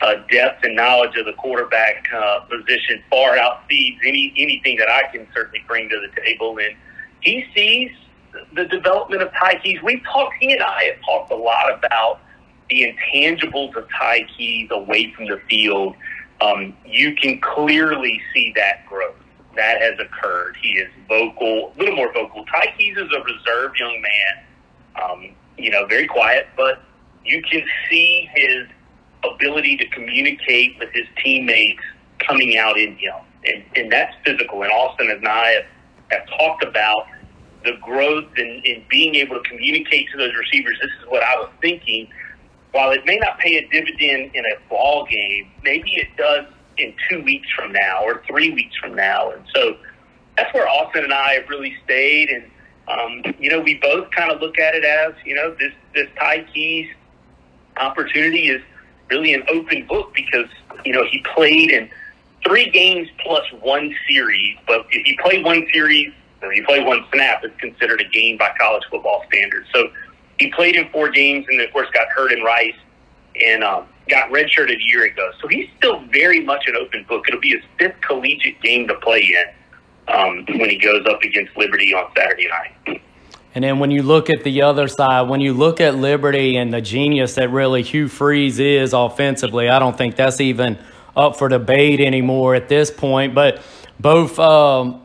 [0.03, 5.11] uh, depth and knowledge of the quarterback uh, position far outseeds any anything that I
[5.11, 6.59] can certainly bring to the table.
[6.59, 6.77] And
[7.21, 7.91] he sees
[8.55, 9.81] the development of Ty Keys.
[9.83, 12.21] We've talked, he and I have talked a lot about
[12.69, 15.97] the intangibles of Ty Keys away from the field.
[16.41, 19.15] Um, you can clearly see that growth.
[19.55, 20.57] That has occurred.
[20.61, 22.45] He is vocal, a little more vocal.
[22.45, 24.45] Ty Keys is a reserved young man,
[25.03, 26.83] um, you know, very quiet, but
[27.25, 28.67] you can see his
[29.25, 31.83] ability to communicate with his teammates
[32.19, 33.15] coming out in him.
[33.45, 34.63] And, and that's physical.
[34.63, 35.65] And Austin and I have,
[36.11, 37.07] have talked about
[37.65, 40.79] the growth in, in being able to communicate to those receivers.
[40.81, 42.09] This is what I was thinking.
[42.73, 46.47] While it may not pay a dividend in a ball game, maybe it does
[46.79, 49.31] in two weeks from now or three weeks from now.
[49.31, 49.77] And so
[50.37, 52.29] that's where Austin and I have really stayed.
[52.29, 52.45] And,
[52.89, 56.09] um, you know, we both kind of look at it as, you know, this, this
[56.19, 56.89] Ty Keys
[57.79, 58.63] opportunity is
[59.11, 60.49] really an open book because,
[60.85, 61.89] you know, he played in
[62.45, 64.57] three games plus one series.
[64.67, 68.37] But if you play one series, if you play one snap, it's considered a game
[68.37, 69.67] by college football standards.
[69.75, 69.91] So
[70.39, 72.75] he played in four games and, of course, got hurt in Rice
[73.45, 75.31] and um, got redshirted a year ago.
[75.41, 77.25] So he's still very much an open book.
[77.29, 81.57] It'll be his fifth collegiate game to play in um, when he goes up against
[81.57, 83.03] Liberty on Saturday night.
[83.57, 86.71] And then when you look at the other side, when you look at Liberty and
[86.71, 90.79] the genius that really Hugh Freeze is offensively, I don't think that's even
[91.17, 93.35] up for debate anymore at this point.
[93.35, 93.63] But
[93.99, 95.01] both um,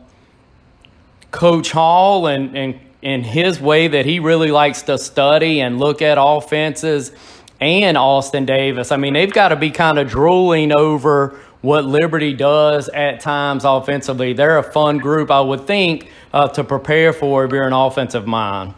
[1.30, 6.02] Coach Hall and, and, and his way that he really likes to study and look
[6.02, 7.10] at offenses
[7.58, 12.34] and Austin Davis, I mean, they've got to be kind of drooling over what Liberty
[12.34, 14.32] does at times offensively.
[14.32, 18.26] They're a fun group, I would think, uh, to prepare for if you're an offensive
[18.26, 18.74] mind.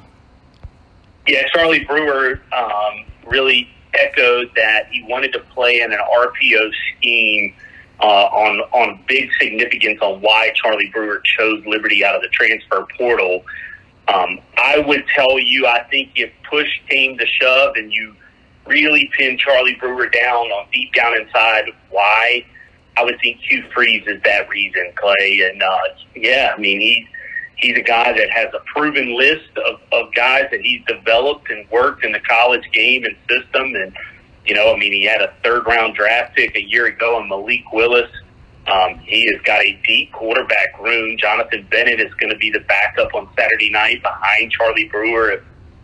[1.27, 7.55] Yeah, Charlie Brewer um, really echoed that he wanted to play in an RPO scheme
[8.01, 12.87] uh, on on big significance on why Charlie Brewer chose Liberty out of the transfer
[12.99, 13.45] portal.
[14.09, 18.15] Um, I would tell you, I think if push came to shove and you
[18.67, 22.45] really pin Charlie Brewer down on deep down inside why
[22.97, 25.51] I would think Hugh Freeze is that reason, Clay.
[25.51, 25.79] And uh,
[26.15, 27.07] yeah, I mean he's
[27.57, 31.69] he's a guy that has a proven list of, of guys that he's developed and
[31.71, 33.75] worked in the college game and system.
[33.75, 33.97] And
[34.45, 37.29] you know, I mean, he had a third round draft pick a year ago in
[37.29, 38.11] Malik Willis.
[38.67, 41.19] Um, he has got a deep quarterback room.
[41.19, 45.43] Jonathan Bennett is going to be the backup on Saturday night behind Charlie Brewer if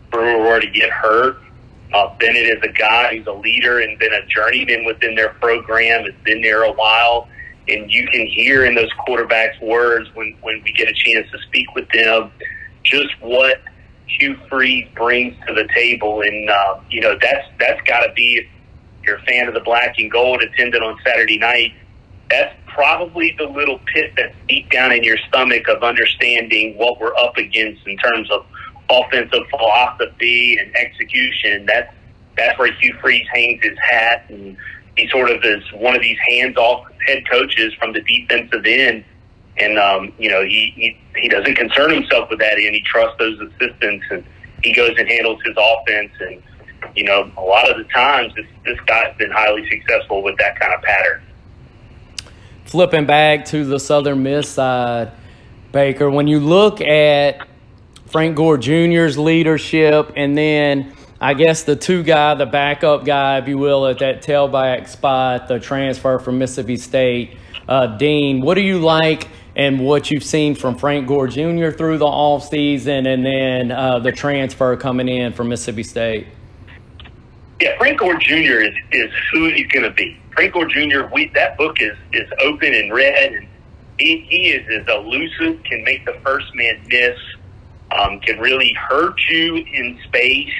[0.09, 1.37] Brewer were to get hurt.
[1.93, 6.03] Uh, Bennett is a guy who's a leader and been a journeyman within their program,
[6.03, 7.27] has been there a while.
[7.67, 11.37] And you can hear in those quarterbacks' words when, when we get a chance to
[11.47, 12.31] speak with them
[12.83, 13.61] just what
[14.07, 16.21] Hugh Freeze brings to the table.
[16.21, 18.47] And, uh, you know, that's that's got to be, if
[19.05, 21.73] you're a fan of the black and gold, attended on Saturday night,
[22.29, 27.15] that's probably the little pit that's deep down in your stomach of understanding what we're
[27.15, 28.45] up against in terms of
[28.91, 31.65] offensive philosophy and execution.
[31.65, 31.93] That's
[32.37, 34.57] that's where Hugh Freeze hangs his hat, and
[34.97, 39.03] he sort of is one of these hands-off head coaches from the defensive end.
[39.57, 43.17] And um, you know, he, he he doesn't concern himself with that, and he trusts
[43.19, 44.23] those assistants, and
[44.63, 46.11] he goes and handles his offense.
[46.19, 46.41] And
[46.95, 50.59] you know, a lot of the times, this this guy's been highly successful with that
[50.59, 51.21] kind of pattern.
[52.65, 55.11] Flipping back to the Southern Miss side,
[55.73, 57.45] Baker, when you look at
[58.11, 63.47] Frank Gore Jr.'s leadership, and then I guess the two guy, the backup guy, if
[63.47, 67.37] you will, at that tailback spot, the transfer from Mississippi State,
[67.69, 68.41] uh, Dean.
[68.41, 71.69] What do you like and what you've seen from Frank Gore Jr.
[71.69, 76.27] through the offseason and then uh, the transfer coming in from Mississippi State?
[77.61, 78.33] Yeah, Frank Gore Jr.
[78.33, 80.19] is, is who he's going to be.
[80.33, 83.47] Frank Gore Jr., we, that book is, is open and read, and
[83.99, 87.17] he, he is as elusive, can make the first man miss–
[87.97, 90.53] um, can really hurt you in space.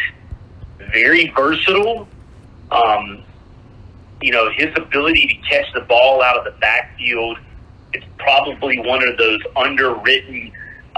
[0.92, 2.08] Very versatile.
[2.72, 3.24] Um,
[4.22, 7.38] you know, his ability to catch the ball out of the backfield
[7.94, 10.52] is probably one of those underwritten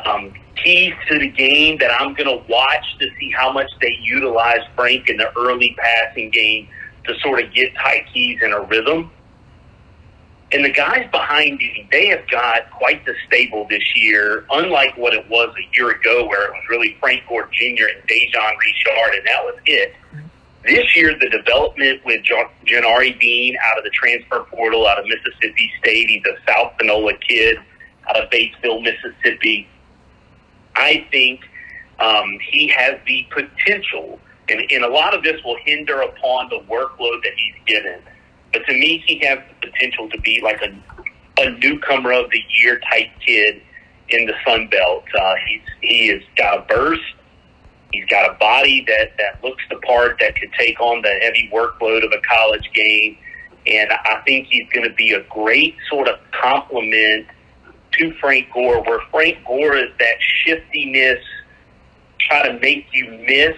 [0.06, 3.98] um, keys to the game that I'm going to watch to see how much they
[4.04, 6.68] utilize Frank in the early passing game
[7.06, 9.12] to sort of get Ty Keys in a rhythm.
[10.54, 15.14] And the guys behind him, they have got quite the stable this year, unlike what
[15.16, 17.86] it was a year ago where it was really Frank Gore Jr.
[17.86, 19.96] and Dejon Richard, and that was it.
[20.64, 25.72] This year, the development with Janari Dean out of the transfer portal out of Mississippi
[25.80, 27.58] State, he's a South Panola kid
[28.08, 29.68] out of Batesville, Mississippi.
[30.76, 31.42] I think
[32.00, 36.60] um, he has the potential, and, and a lot of this will hinder upon the
[36.70, 38.02] workload that he's given.
[38.54, 42.42] But to me, he has the potential to be like a, a newcomer of the
[42.62, 43.62] year type kid
[44.10, 45.04] in the Sun Belt.
[45.20, 47.02] Uh, he's he a burst.
[47.92, 51.50] He's got a body that that looks the part that could take on the heavy
[51.54, 53.18] workload of a college game,
[53.68, 57.28] and I think he's going to be a great sort of complement
[57.94, 61.24] to Frank Gore, where Frank Gore is that shiftiness,
[62.20, 63.58] try to make you miss.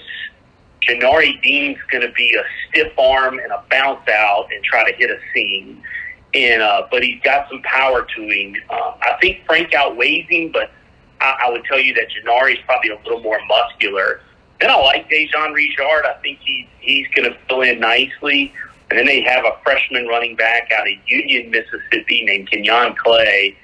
[0.87, 4.95] Janari Dean's going to be a stiff arm and a bounce out and try to
[4.97, 5.81] hit a seam.
[6.33, 8.55] And uh, but he's got some power to him.
[8.69, 10.71] Uh, I think Frank outweighs him, but
[11.21, 14.21] I, I would tell you that Janari is probably a little more muscular.
[14.59, 16.05] Then I like Dejon Richard.
[16.05, 18.53] I think he's he's going to fill in nicely.
[18.89, 23.57] And then they have a freshman running back out of Union, Mississippi, named Kenyon Clay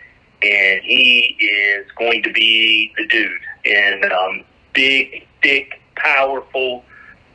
[0.44, 3.32] and he is going to be the dude.
[3.66, 4.44] And um,
[4.74, 6.84] big, thick, powerful.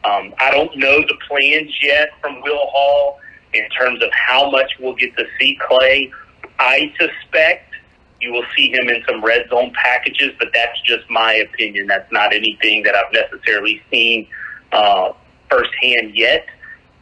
[0.07, 3.18] Um, I don't know the plans yet from Will Hall
[3.52, 6.12] in terms of how much we'll get to see Clay.
[6.59, 7.74] I suspect
[8.20, 11.86] you will see him in some red zone packages, but that's just my opinion.
[11.86, 14.28] That's not anything that I've necessarily seen
[14.72, 15.12] uh,
[15.50, 16.46] firsthand yet,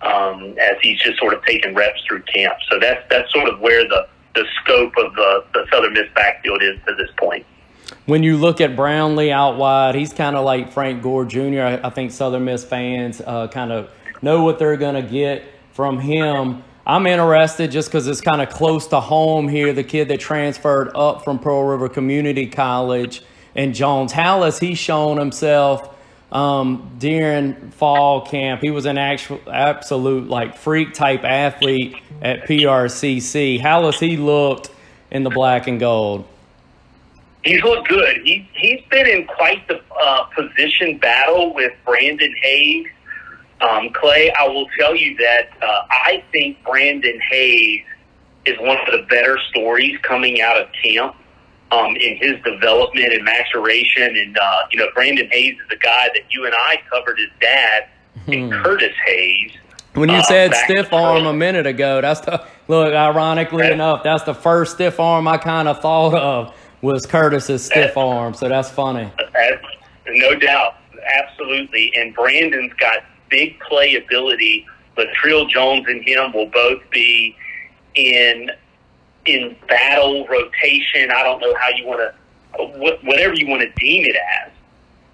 [0.03, 2.55] um, as he's just sort of taking reps through camp.
[2.71, 6.63] So that's that's sort of where the the scope of the, the Southern Miss backfield
[6.63, 7.47] is to this point.
[8.07, 11.61] When you look at Brownlee out wide, he's kind of like Frank Gore Jr.
[11.61, 13.91] I, I think Southern Miss fans uh, kind of
[14.23, 16.63] know what they're going to get from him.
[16.87, 19.73] I'm interested just because it's kind of close to home here.
[19.73, 23.23] The kid that transferred up from Pearl River Community College
[23.55, 25.95] and Jones Hallis, he's shown himself
[26.31, 28.61] um, during fall camp.
[28.61, 33.61] He was an actual absolute like freak type athlete at PRCC.
[33.61, 34.71] How has he looked
[35.11, 36.27] in the black and gold?
[37.45, 38.23] He's looked good.
[38.25, 42.87] He he's been in quite the uh, position battle with Brandon Hayes.
[43.61, 47.85] Um, Clay, I will tell you that uh, I think Brandon Hayes
[48.47, 51.17] is one of the better stories coming out of camp
[51.71, 54.17] um, in his development and maturation.
[54.17, 57.31] And, uh, you know, Brandon Hayes is a guy that you and I covered his
[57.41, 57.89] dad,
[58.27, 58.63] and hmm.
[58.63, 59.53] Curtis Hayes.
[59.95, 62.93] When you uh, said stiff arm a minute ago, that's the look.
[62.93, 66.55] Ironically enough, that's the first stiff arm I kind of thought of
[66.85, 68.35] was Curtis's stiff arm.
[68.35, 69.11] So that's funny.
[69.17, 69.65] That's,
[70.07, 70.77] no doubt,
[71.17, 71.93] absolutely.
[71.97, 72.99] And Brandon's got
[73.31, 74.67] big play ability.
[74.97, 77.37] Latrell Jones and him will both be
[77.95, 78.51] in
[79.27, 81.11] in battle rotation.
[81.11, 84.53] I don't know how you want to, whatever you want to deem it as.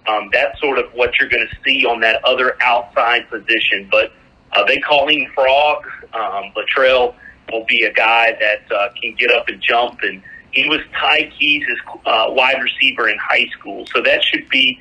[0.08, 3.88] Um, that's sort of what you're going to see on that other outside position.
[3.90, 4.12] But
[4.52, 5.84] uh, they call him Frog.
[6.12, 7.14] Um, Latrell
[7.52, 10.00] will be a guy that uh, can get up and jump.
[10.02, 11.64] And he was Ty Keys'
[12.06, 13.86] uh, wide receiver in high school.
[13.94, 14.78] So that should be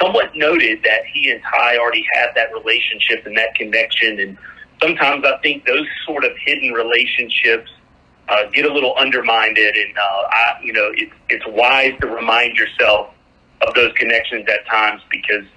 [0.00, 4.20] somewhat noted that he and Ty already had that relationship and that connection.
[4.20, 4.38] And
[4.80, 7.70] sometimes I think those sort of hidden relationships
[8.28, 9.58] uh, get a little undermined.
[9.58, 13.14] And, uh, I, you know, it, it's wise to remind yourself
[13.66, 15.44] of those connections at times because–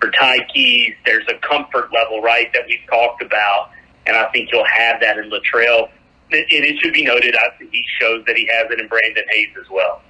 [0.00, 3.70] for Ty Keys, there's a comfort level, right, that we've talked about,
[4.06, 5.90] and I think you'll have that in Latrell.
[6.32, 9.24] And it should be noted, I think he shows that he has it in Brandon
[9.30, 10.02] Hayes as well.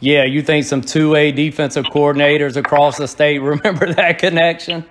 [0.00, 4.84] Yeah, you think some two A defensive coordinators across the state remember that connection?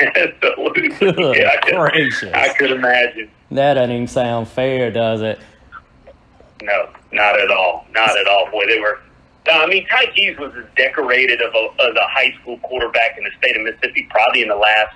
[0.00, 0.88] Absolutely.
[0.98, 2.32] Good yeah, I could, gracious.
[2.34, 3.30] I could imagine.
[3.50, 5.38] That doesn't even sound fair, does it?
[6.62, 7.86] No, not at all.
[7.92, 8.50] Not at all.
[8.50, 9.00] Boy, they were
[9.48, 13.24] I mean, Ty Keys was as decorated of a, as a high school quarterback in
[13.24, 14.94] the state of Mississippi probably in the last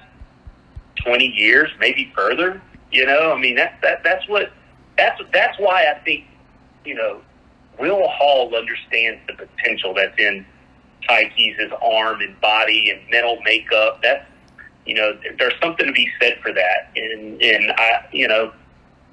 [1.05, 2.61] 20 years, maybe further.
[2.93, 4.53] You know, I mean, that, that, that's what,
[4.97, 6.25] that's, that's why I think,
[6.85, 7.21] you know,
[7.79, 10.47] Will Hall understands the potential that's in
[11.09, 14.01] Ty Keys' arm and body and mental makeup.
[14.03, 14.25] That's,
[14.87, 16.93] you know, there's something to be said for that.
[16.95, 18.53] And, and I, you know,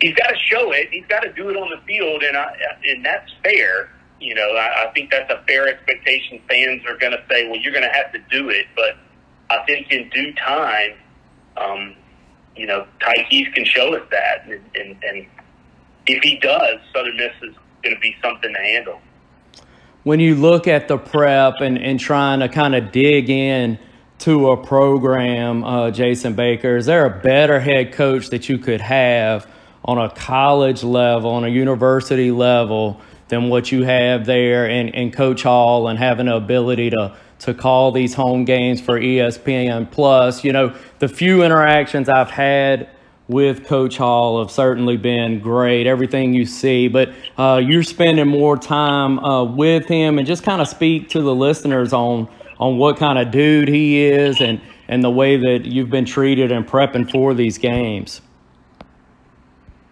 [0.01, 0.89] he's got to show it.
[0.91, 2.55] He's got to do it on the field, and I,
[2.87, 3.89] and that's fair
[4.21, 6.39] you know, I, I think that's a fair expectation.
[6.47, 8.67] Fans are going to say, well, you're going to have to do it.
[8.75, 8.95] But
[9.49, 10.91] I think in due time,
[11.57, 11.95] um,
[12.55, 15.25] you know, Ty Keys can show us that, and, and, and
[16.07, 19.01] if he does, Southern Miss is going to be something to handle.
[20.03, 23.77] When you look at the prep and, and trying to kind of dig in
[24.19, 28.81] to a program, uh, Jason Baker, is there a better head coach that you could
[28.81, 29.47] have
[29.85, 35.11] on a college level, on a university level, than what you have there in, in
[35.11, 40.43] Coach Hall and having the ability to to call these home games for ESPN Plus?
[40.43, 42.89] You know, the few interactions I've had
[43.31, 45.87] with Coach Hall have certainly been great.
[45.87, 50.61] Everything you see, but uh, you're spending more time uh, with him, and just kind
[50.61, 52.29] of speak to the listeners on
[52.59, 56.51] on what kind of dude he is, and and the way that you've been treated
[56.51, 58.21] and prepping for these games.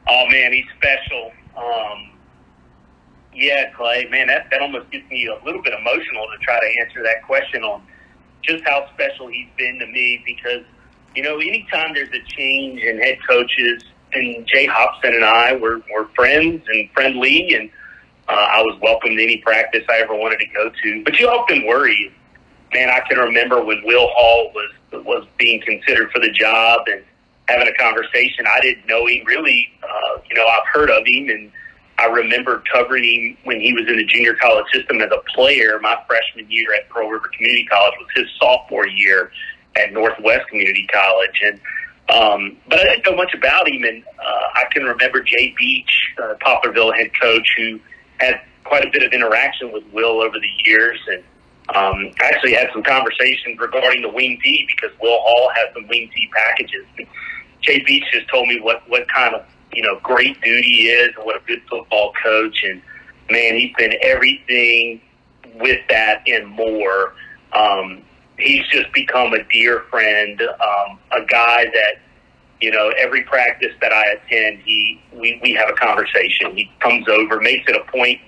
[0.08, 1.32] Oh man, he's special.
[1.56, 2.12] Um,
[3.34, 6.82] yeah, Clay, man, that that almost gets me a little bit emotional to try to
[6.82, 7.82] answer that question on
[8.42, 10.64] just how special he's been to me because
[11.20, 15.82] you know, anytime there's a change in head coaches, and Jay Hopson and I were,
[15.94, 17.70] were friends and friendly, and
[18.30, 21.04] uh, I was welcome to any practice I ever wanted to go to.
[21.04, 22.16] But you often worry.
[22.74, 27.04] Man, I can remember when Will Hall was was being considered for the job and
[27.50, 28.46] having a conversation.
[28.48, 31.52] I didn't know he really, uh, you know, I've heard of him, and
[31.98, 35.80] I remember covering him when he was in the junior college system as a player.
[35.82, 39.32] My freshman year at Pearl River Community College was his sophomore year
[39.80, 41.60] at Northwest Community College, and
[42.10, 43.84] um, but I didn't know much about him.
[43.84, 47.80] And uh, I can remember Jay Beach, uh, Poplarville head coach, who
[48.18, 51.24] had quite a bit of interaction with Will over the years, and
[51.76, 56.10] um, actually had some conversations regarding the wing tee because Will Hall has some wing
[56.16, 56.86] tee packages.
[57.62, 61.10] Jay Beach just told me what what kind of you know great dude he is
[61.16, 62.64] and what a good football coach.
[62.64, 62.82] And
[63.30, 65.02] man, he's been everything
[65.56, 67.14] with that and more.
[67.54, 68.04] Um,
[68.40, 72.02] he's just become a dear friend, um, a guy that
[72.62, 76.56] you know every practice that I attend, he we we have a conversation.
[76.56, 78.20] He comes over, makes it a point.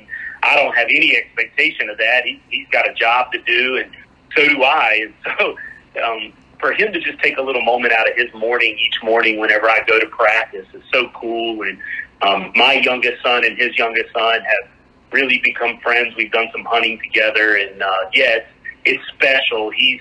[0.44, 2.24] I don't have any expectation of that.
[2.26, 3.92] He, he's got a job to do, and
[4.36, 5.08] so do I.
[5.24, 5.56] And so,
[6.04, 9.40] um, for him to just take a little moment out of his morning each morning
[9.40, 11.64] whenever I go to practice is so cool.
[11.64, 11.78] And
[12.22, 14.72] um, my youngest son and his youngest son have
[15.12, 16.16] really become friends.
[16.16, 18.48] We've done some hunting together, and uh, yeah, it's,
[18.86, 19.70] it's special.
[19.72, 20.00] He's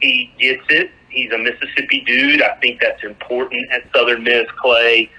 [0.00, 0.90] he gets it.
[1.08, 2.42] He's a Mississippi dude.
[2.42, 5.10] I think that's important at Southern Miss Clay.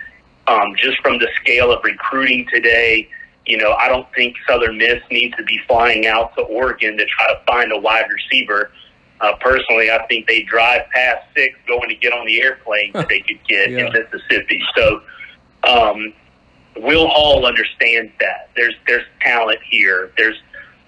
[0.48, 3.08] Um, just from the scale of recruiting today,
[3.46, 7.06] you know, I don't think Southern Miss needs to be flying out to Oregon to
[7.06, 8.72] try to find a wide receiver.
[9.22, 13.08] Uh, personally, I think they drive past six going to get on the airplane that
[13.10, 13.88] they could get yeah.
[13.88, 14.62] in Mississippi.
[14.76, 15.02] So,
[15.64, 16.14] um,
[16.76, 18.50] Will Hall understands that.
[18.56, 20.12] There's there's talent here.
[20.18, 20.36] There's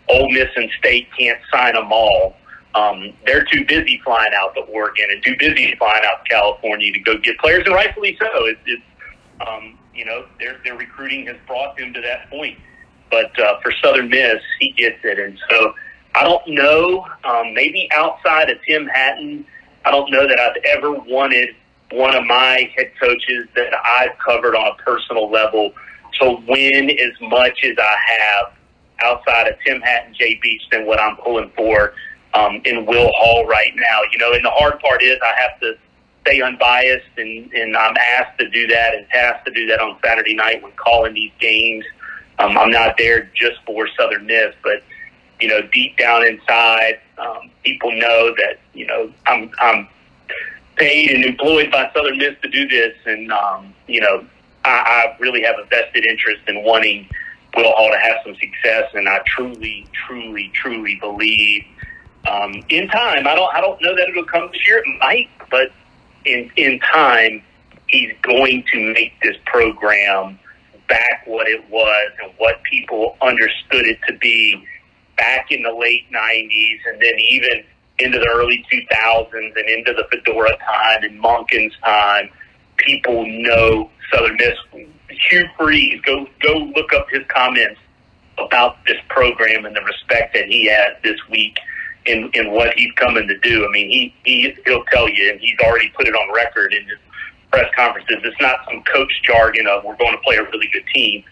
[0.09, 2.35] Ole Miss and State can't sign them all.
[2.75, 6.91] Um, they're too busy flying out to Oregon and too busy flying out to California
[6.91, 8.45] to go get players, and rightfully so.
[8.45, 8.83] It's, it's
[9.47, 12.59] um, you know, their their recruiting has brought them to that point.
[13.09, 15.73] But uh, for Southern Miss, he gets it, and so
[16.15, 17.07] I don't know.
[17.23, 19.45] Um, maybe outside of Tim Hatton,
[19.85, 21.49] I don't know that I've ever wanted
[21.91, 25.71] one of my head coaches that I've covered on a personal level
[26.19, 28.53] to win as much as I have
[29.03, 31.93] outside of Tim Hatton, Jay Beach than what I'm pulling for
[32.33, 34.01] um, in Will Hall right now.
[34.11, 35.77] You know, and the hard part is I have to
[36.21, 39.97] stay unbiased, and, and I'm asked to do that and tasked to do that on
[40.03, 41.85] Saturday night when calling these games.
[42.39, 44.83] Um, I'm not there just for Southern Miss, but
[45.39, 49.87] you know, deep down inside, um, people know that you know I'm I'm
[50.75, 54.25] paid and employed by Southern Miss to do this, and um, you know,
[54.65, 57.07] I, I really have a vested interest in wanting
[57.55, 61.63] Will Hall to have some success, and I truly, truly, truly believe
[62.27, 63.27] um, in time.
[63.27, 64.79] I don't I don't know that it'll come this year.
[64.79, 65.71] It might, but
[66.25, 67.43] in in time,
[67.87, 70.39] he's going to make this program
[70.87, 74.63] back what it was and what people understood it to be
[75.17, 77.63] back in the late '90s, and then even
[77.99, 82.29] into the early 2000s and into the Fedora time and Monken's time.
[82.77, 84.87] People know Southern Miss.
[85.09, 87.79] Hugh Freeze, go go look up his comments
[88.37, 91.57] about this program and the respect that he has this week
[92.05, 93.65] in in what he's coming to do.
[93.65, 96.83] I mean, he he he'll tell you, and he's already put it on record in
[96.83, 96.97] his
[97.51, 98.17] press conferences.
[98.23, 101.23] It's not some coach jargon of we're going to play a really good team.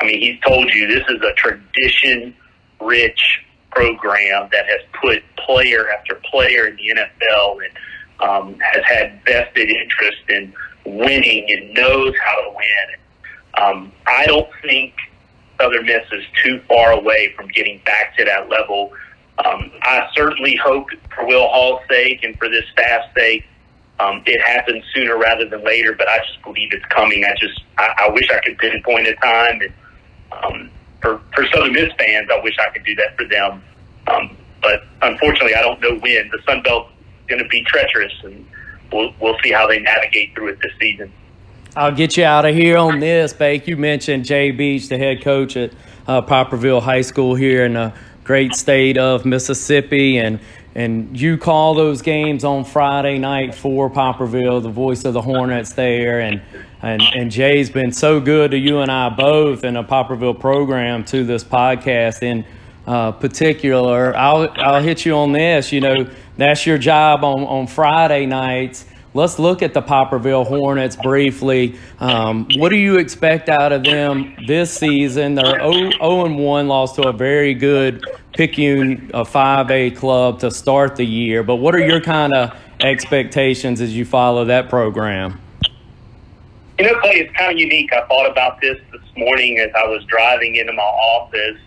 [0.00, 2.34] I mean, he's told you this is a tradition
[2.80, 3.40] rich
[3.70, 9.70] program that has put player after player in the NFL and um, has had vested
[9.70, 10.52] interest in
[10.84, 12.99] winning and knows how to win.
[13.54, 14.94] Um, I don't think
[15.60, 18.92] Southern Miss is too far away from getting back to that level
[19.44, 23.44] um, I certainly hope for Will Hall's sake and for this staff's sake
[23.98, 25.92] um, it happens sooner rather than later.
[25.92, 27.24] But I just believe it's coming.
[27.24, 29.60] I just I, I wish I could pinpoint a time.
[29.60, 29.72] And
[30.32, 30.70] um,
[31.02, 33.62] for for Southern Miss fans, I wish I could do that for them.
[34.06, 36.30] Um, but unfortunately, I don't know when.
[36.30, 36.90] The Sun Belt's
[37.28, 38.46] going to be treacherous, and
[38.92, 41.12] we'll we'll see how they navigate through it this season.
[41.76, 43.68] I'll get you out of here on this, Bake.
[43.68, 45.72] You mentioned Jay Beach, the head coach at
[46.08, 47.92] uh, Poplarville High School here in the
[48.24, 50.40] great state of Mississippi, and
[50.74, 55.72] and you call those games on Friday night for Poplarville, the voice of the Hornets
[55.74, 56.42] there, and
[56.82, 61.04] and and Jay's been so good to you and I both in a Poplarville program
[61.04, 62.44] to this podcast in
[62.88, 64.16] uh, particular.
[64.16, 65.70] I'll I'll hit you on this.
[65.70, 70.96] You know that's your job on on Friday nights let's look at the Poplarville Hornets
[70.96, 71.78] briefly.
[71.98, 75.34] Um, what do you expect out of them this season?
[75.34, 80.96] They're 0, 0 1, lost to a very good Picayune a 5A club to start
[80.96, 81.42] the year.
[81.42, 85.40] But what are your kind of expectations as you follow that program?
[86.78, 87.92] You know, Clay, it's kind of unique.
[87.92, 91.58] I thought about this this morning as I was driving into my office.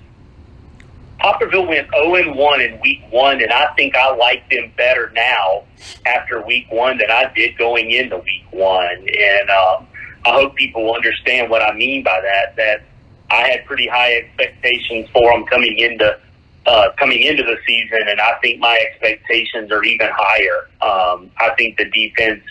[1.24, 5.63] Poplarville went 0 1 in week one, and I think I like them better now
[6.05, 8.97] after week one than I did going into week one.
[8.97, 9.88] And um,
[10.26, 12.55] I hope people understand what I mean by that.
[12.57, 12.84] That
[13.32, 16.19] I had pretty high expectations for them coming into
[16.65, 20.67] uh, coming into the season, and I think my expectations are even higher.
[20.82, 22.43] Um, I think the defense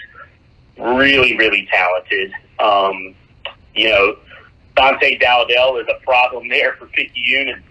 [0.78, 2.32] really, really talented.
[2.58, 3.14] Um,
[3.74, 4.16] you know,
[4.76, 7.62] Dante Dowdell is a problem there for Picayune, and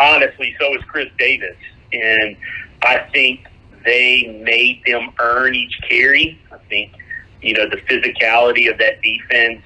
[0.00, 1.56] honestly, so is Chris Davis.
[1.92, 2.36] And
[2.82, 3.46] I think
[3.84, 6.40] they made them earn each carry.
[6.52, 6.92] I think,
[7.42, 9.62] you know, the physicality of that defense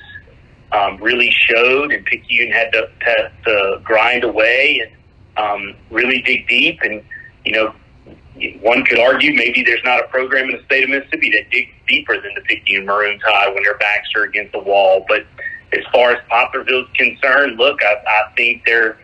[0.72, 4.93] um, really showed, and Picayune had to, to, to grind away and
[5.37, 6.80] um, really dig deep.
[6.82, 7.03] And,
[7.45, 7.74] you know,
[8.61, 11.70] one could argue maybe there's not a program in the state of Mississippi that digs
[11.87, 15.05] deeper than the Picayune Maroon Tide when their backs are against the wall.
[15.07, 15.24] But
[15.72, 18.99] as far as Poplarville's concerned, look, I, I think they're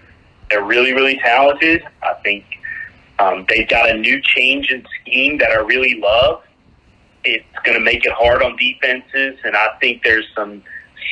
[0.51, 1.83] they're really, really talented.
[2.03, 2.45] I think
[3.19, 6.43] um, they've got a new change in scheme that I really love.
[7.25, 10.63] It's going to make it hard on defenses, and I think there's some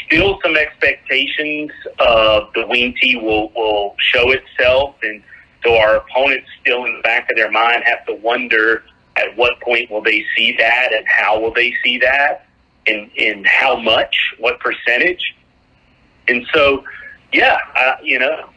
[0.07, 5.23] still some expectations of the wing T will will show itself, and
[5.65, 8.85] so our opponents still in the back of their mind have to wonder
[9.17, 12.47] at what point will they see that, and how will they see that,
[12.87, 15.35] and and how much, what percentage,
[16.27, 16.83] and so
[17.33, 18.49] yeah, uh, you know,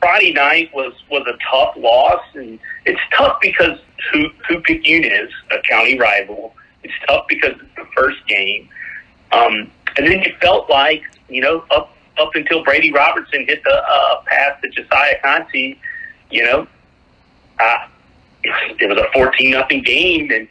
[0.00, 3.78] Friday night was was a tough loss, and it's tough because
[4.12, 6.54] who who Picayune is a county rival.
[6.82, 8.68] It's tough because it's the first game,
[9.32, 13.74] um, and then it felt like you know up up until Brady Robertson hit the
[13.74, 15.78] uh, pass to Josiah Conti,
[16.30, 16.66] you know,
[17.58, 17.86] uh,
[18.42, 20.48] it was a fourteen nothing game, and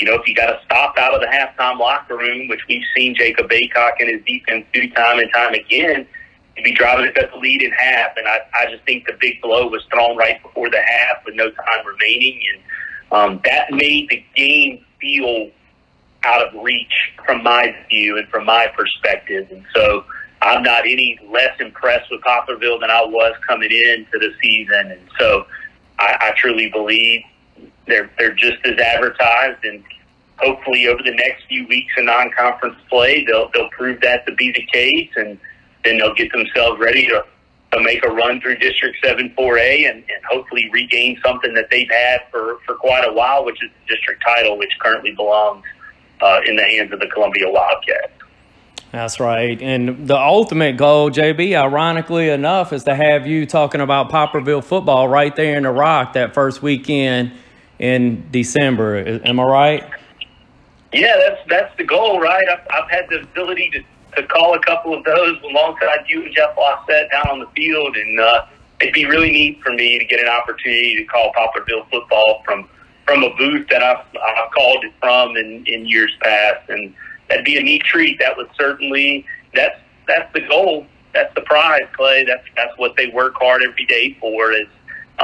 [0.00, 2.84] you know if you got a stop out of the halftime locker room, which we've
[2.96, 6.04] seen Jacob Baycock and his defense do time and time again
[6.58, 8.16] to be driving us at the lead in half.
[8.16, 11.34] And I, I just think the big blow was thrown right before the half with
[11.34, 12.40] no time remaining.
[12.52, 12.62] And
[13.12, 15.50] um, that made the game feel
[16.24, 19.48] out of reach from my view and from my perspective.
[19.50, 20.04] And so
[20.42, 24.92] I'm not any less impressed with Poplarville than I was coming into the season.
[24.92, 25.46] And so
[25.98, 27.22] I, I truly believe
[27.86, 29.82] they're, they're just as advertised and
[30.38, 34.52] hopefully over the next few weeks in non-conference play, they'll, they'll prove that to be
[34.52, 35.10] the case.
[35.16, 35.38] And,
[35.84, 37.24] then they'll get themselves ready to,
[37.72, 41.90] to make a run through District 7 4A and, and hopefully regain something that they've
[41.90, 45.64] had for, for quite a while, which is the district title, which currently belongs
[46.20, 48.12] uh, in the hands of the Columbia Wildcats.
[48.90, 49.60] That's right.
[49.60, 55.08] And the ultimate goal, JB, ironically enough, is to have you talking about Poplarville football
[55.08, 57.32] right there in the Rock that first weekend
[57.78, 59.20] in December.
[59.24, 59.90] Am I right?
[60.92, 62.44] Yeah, that's that's the goal, right?
[62.48, 63.82] I've, I've had the ability to
[64.16, 67.96] to call a couple of those alongside you and Jeff Lossett down on the field,
[67.96, 68.46] and uh,
[68.80, 72.68] it'd be really neat for me to get an opportunity to call Poplarville football from
[73.06, 76.94] from a booth that I've, I've called it from in, in years past, and
[77.28, 78.18] that'd be a neat treat.
[78.18, 80.86] That would certainly that's that's the goal.
[81.14, 82.24] That's the prize, Clay.
[82.24, 84.68] That's that's what they work hard every day for is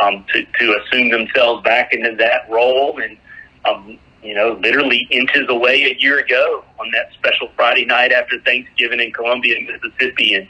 [0.03, 3.16] um, to to assume themselves back into that role and
[3.64, 8.41] um, you know, literally inches away a year ago on that special Friday night after
[8.41, 10.35] Thanksgiving in Columbia, Mississippi.
[10.35, 10.49] And,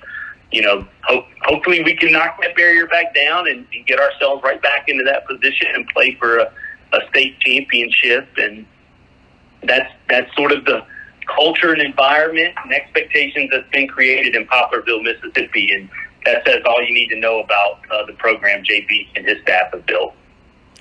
[0.52, 4.44] you know, hope, hopefully we can knock that barrier back down and, and get ourselves
[4.44, 6.52] right back into that position and play for a,
[6.92, 8.28] a state championship.
[8.36, 8.64] And
[9.64, 10.86] that's, that's sort of the
[11.36, 15.72] culture and environment and expectations that's been created in Poplarville, Mississippi.
[15.72, 15.90] And
[16.26, 19.72] that says all you need to know about uh, the program JB and his staff
[19.72, 20.14] have built.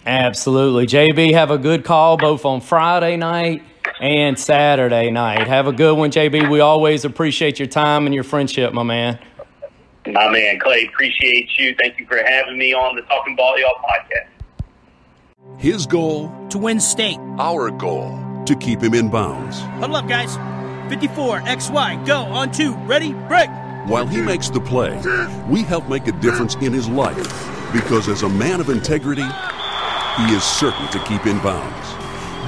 [0.05, 0.85] Absolutely.
[0.85, 3.63] JB, have a good call both on Friday night
[4.01, 5.47] and Saturday night.
[5.47, 6.49] Have a good one, JB.
[6.49, 9.19] We always appreciate your time and your friendship, my man.
[10.05, 11.73] My man, Clay, appreciate you.
[11.81, 14.27] Thank you for having me on the Talking Ball Y'all podcast.
[15.57, 17.19] His goal to win state.
[17.39, 19.59] Our goal to keep him in bounds.
[19.61, 20.35] Huddle up, guys.
[20.89, 23.49] 54, XY, go, on two, ready, break.
[23.85, 24.95] While he makes the play,
[25.49, 27.25] we help make a difference in his life
[27.71, 29.25] because as a man of integrity,
[30.18, 32.03] he is certain to keep in bounds.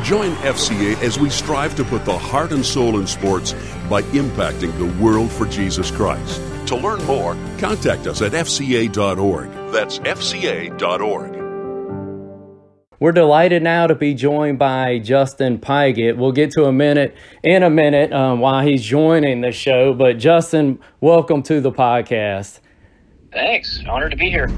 [0.08, 3.54] Join FCA as we strive to put the heart and soul in sports
[3.90, 6.42] by impacting the world for Jesus Christ.
[6.68, 9.50] To learn more, contact us at fca.org.
[9.72, 11.36] That's fca.org.
[13.00, 16.18] We're delighted now to be joined by Justin Pigott.
[16.18, 19.94] We'll get to a minute in a minute um, while he's joining the show.
[19.94, 22.60] But Justin, welcome to the podcast.
[23.34, 23.82] Thanks.
[23.88, 24.50] Honored to be here.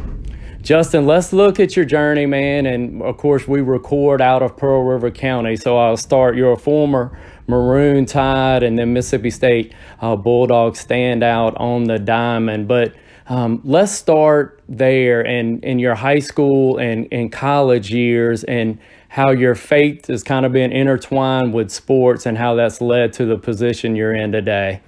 [0.61, 2.65] Justin, let's look at your journey, man.
[2.65, 5.55] And of course, we record out of Pearl River County.
[5.55, 6.35] So I'll start.
[6.35, 12.67] You're a former Maroon Tide and then Mississippi State uh, Bulldog standout on the diamond.
[12.67, 12.95] But
[13.29, 18.79] um, let's start there and in your high school and, and college years and
[19.09, 23.25] how your faith has kind of been intertwined with sports and how that's led to
[23.25, 24.81] the position you're in today.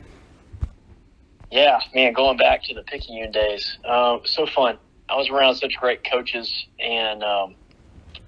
[1.52, 4.78] Yeah, man, going back to the Picayune days, um, so fun.
[5.10, 7.56] I was around such great coaches and um,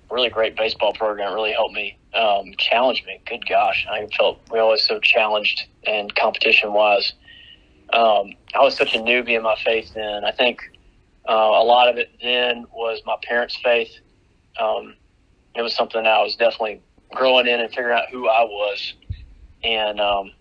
[0.10, 1.34] really great baseball program.
[1.34, 3.22] really helped me, um, challenged me.
[3.26, 7.14] Good gosh, I felt we always so challenged and competition wise
[7.94, 10.24] um, I was such a newbie in my faith then.
[10.24, 10.62] I think
[11.28, 13.92] uh, a lot of it then was my parents' faith.
[14.60, 14.96] Um,
[15.56, 16.82] it was something I was definitely
[17.14, 18.94] growing in and figuring out who I was,
[19.64, 20.32] and um,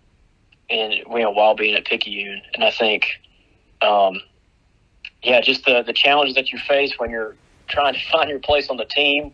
[0.69, 2.43] and you know while being at Picayune.
[2.55, 3.07] And I think,
[3.83, 4.21] um,
[5.23, 7.37] yeah, just the the challenges that you face when you're
[7.69, 9.33] trying to find your place on the team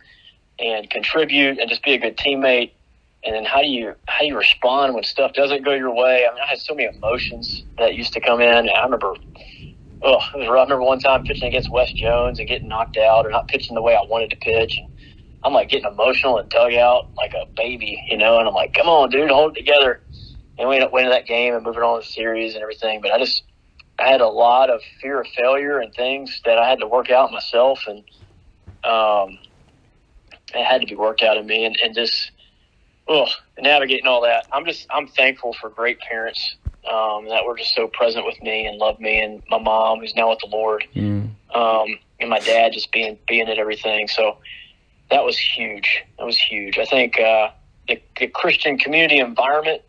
[0.58, 2.72] and contribute and just be a good teammate
[3.26, 6.26] and then how do you how you respond when stuff doesn't go your way?
[6.30, 8.68] I mean, I had so many emotions that used to come in.
[8.68, 9.14] I remember,
[10.02, 10.46] oh, it was.
[10.46, 13.74] I remember one time pitching against West Jones and getting knocked out or not pitching
[13.74, 14.78] the way I wanted to pitch.
[14.78, 14.88] And
[15.42, 18.38] I'm like getting emotional and dug out like a baby, you know.
[18.38, 20.00] And I'm like, come on, dude, hold it together.
[20.58, 23.00] And we ended up winning that game and moving on to the series and everything.
[23.00, 23.42] But I just
[23.98, 27.10] I had a lot of fear of failure and things that I had to work
[27.10, 27.98] out myself, and
[28.84, 29.38] um,
[30.54, 32.30] it had to be worked out in me, and, and just
[33.08, 33.26] oh,
[33.58, 34.46] navigating all that.
[34.52, 36.56] I'm just I'm thankful for great parents
[36.90, 40.14] um, that were just so present with me and loved me, and my mom who's
[40.14, 41.28] now with the Lord, mm.
[41.54, 44.08] um, and my dad just being being at everything.
[44.08, 44.38] So
[45.10, 46.02] that was huge.
[46.18, 46.78] That was huge.
[46.78, 47.50] I think uh,
[47.88, 49.82] the, the Christian community environment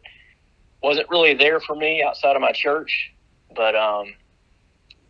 [0.82, 3.12] wasn't really there for me outside of my church,
[3.58, 4.14] but um,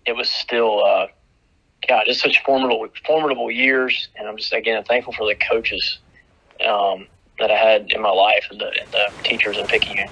[0.05, 0.83] it was still.
[0.83, 1.07] Uh,
[1.87, 5.99] God, just such formidable, formidable years, and I'm just again thankful for the coaches
[6.67, 7.07] um,
[7.39, 10.09] that I had in my life and the, and the teachers in Picayune.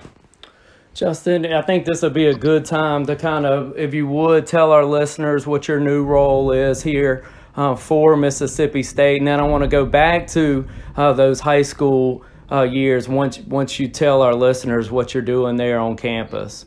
[0.93, 4.47] Justin, I think this would be a good time to kind of, if you would,
[4.47, 7.25] tell our listeners what your new role is here
[7.55, 11.63] uh, for Mississippi State, and then I want to go back to uh, those high
[11.63, 16.65] school uh, years once once you tell our listeners what you're doing there on campus.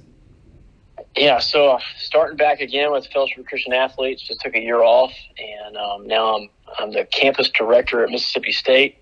[1.18, 5.12] Yeah, so starting back again with Fellowship of Christian Athletes, just took a year off,
[5.36, 8.98] and um, now I'm I'm the campus director at Mississippi State.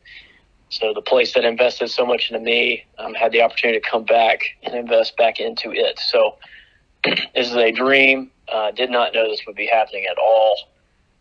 [0.71, 4.05] So the place that invested so much into me um, had the opportunity to come
[4.05, 5.99] back and invest back into it.
[5.99, 6.37] So
[7.05, 8.31] this is a dream.
[8.49, 10.57] Uh, did not know this would be happening at all.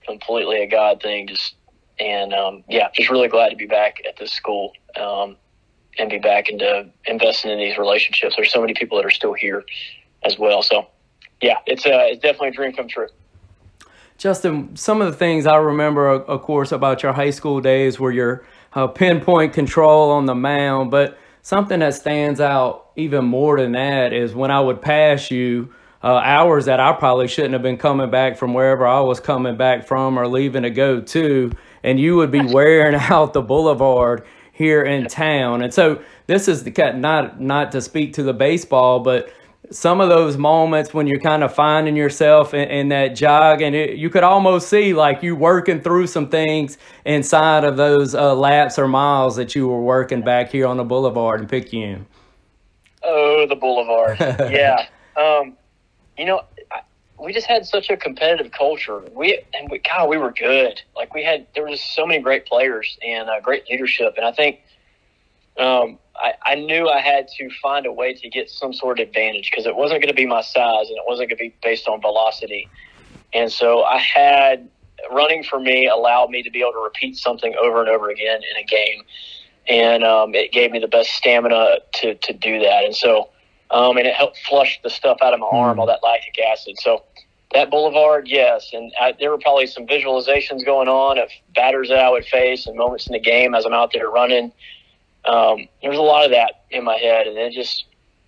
[0.08, 1.28] Completely a God thing.
[1.28, 1.56] Just
[2.00, 5.36] and um, yeah, just really glad to be back at this school um,
[6.00, 8.36] and be back into investing in these relationships.
[8.38, 9.66] There's so many people that are still here
[10.26, 10.62] as well.
[10.62, 10.88] So
[11.42, 13.08] yeah, it's a, it's definitely a dream come true.
[14.18, 18.12] Justin, some of the things I remember, of course, about your high school days were
[18.12, 20.90] your uh, pinpoint control on the mound.
[20.90, 25.74] But something that stands out even more than that is when I would pass you
[26.02, 29.58] uh, hours that I probably shouldn't have been coming back from wherever I was coming
[29.58, 31.52] back from or leaving to go to,
[31.84, 35.62] and you would be wearing out the boulevard here in town.
[35.62, 39.34] And so this is the not not to speak to the baseball, but
[39.72, 43.76] some of those moments when you're kind of finding yourself in, in that jog and
[43.76, 48.36] it, you could almost see like you working through some things inside of those uh,
[48.36, 52.06] laps or miles that you were working back here on the boulevard in Picayune.
[53.04, 54.18] Oh, the boulevard.
[54.52, 54.88] yeah.
[55.16, 55.56] Um,
[56.18, 56.42] you know,
[57.20, 59.00] we just had such a competitive culture.
[59.14, 60.82] We and we, God, we were good.
[60.96, 64.16] Like we had, there were just so many great players and uh, great leadership.
[64.18, 64.62] And I think
[65.58, 69.08] um, I, I knew I had to find a way to get some sort of
[69.08, 71.56] advantage because it wasn't going to be my size and it wasn't going to be
[71.62, 72.70] based on velocity.
[73.34, 74.70] And so I had
[75.12, 78.42] running for me allowed me to be able to repeat something over and over again
[78.52, 79.04] in a game.
[79.68, 82.84] and um, it gave me the best stamina to to do that.
[82.86, 83.30] And so,
[83.72, 86.76] um, and it helped flush the stuff out of my arm, all that lactic acid.
[86.80, 87.04] So
[87.54, 92.00] that boulevard, yes, and I, there were probably some visualizations going on of batters that
[92.00, 94.52] I would face and moments in the game as I'm out there running.
[95.28, 97.86] Um, there was a lot of that in my head, and then just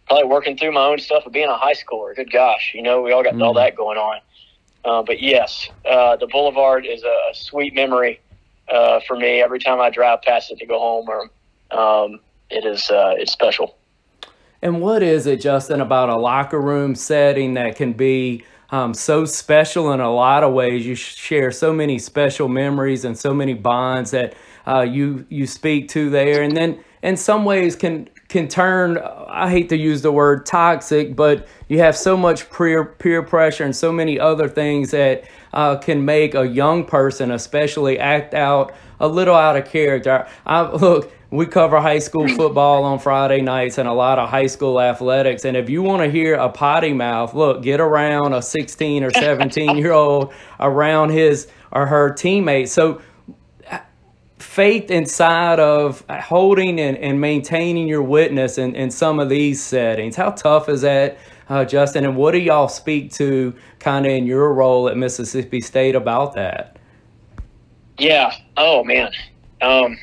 [0.07, 2.15] probably working through my own stuff of being a high schooler.
[2.15, 4.19] Good gosh, you know, we all got all that going on.
[4.85, 8.21] Uh, but yes, uh, the Boulevard is a, a sweet memory
[8.71, 9.41] uh, for me.
[9.41, 11.29] Every time I drive past it to go home, or
[11.77, 12.19] um,
[12.49, 13.75] it is uh, it's special.
[14.61, 19.25] And what is it, Justin, about a locker room setting that can be um, so
[19.25, 20.85] special in a lot of ways?
[20.85, 24.33] You share so many special memories and so many bonds that
[24.67, 29.49] uh, you you speak to there, and then in some ways can can turn I
[29.49, 33.75] hate to use the word toxic, but you have so much peer peer pressure and
[33.75, 39.07] so many other things that uh, can make a young person, especially, act out a
[39.07, 40.27] little out of character.
[40.45, 44.47] I, look, we cover high school football on Friday nights and a lot of high
[44.47, 45.45] school athletics.
[45.45, 49.11] And if you want to hear a potty mouth, look, get around a 16 or
[49.11, 52.71] 17 year old around his or her teammates.
[52.71, 53.01] So
[54.39, 60.15] faith inside of holding and, and maintaining your witness in, in some of these settings.
[60.15, 61.17] How tough is that,
[61.49, 62.05] uh, Justin?
[62.05, 66.33] And what do y'all speak to kind of in your role at Mississippi State about
[66.35, 66.77] that?
[67.97, 68.31] Yeah.
[68.57, 69.11] Oh, man.
[69.61, 69.97] Um,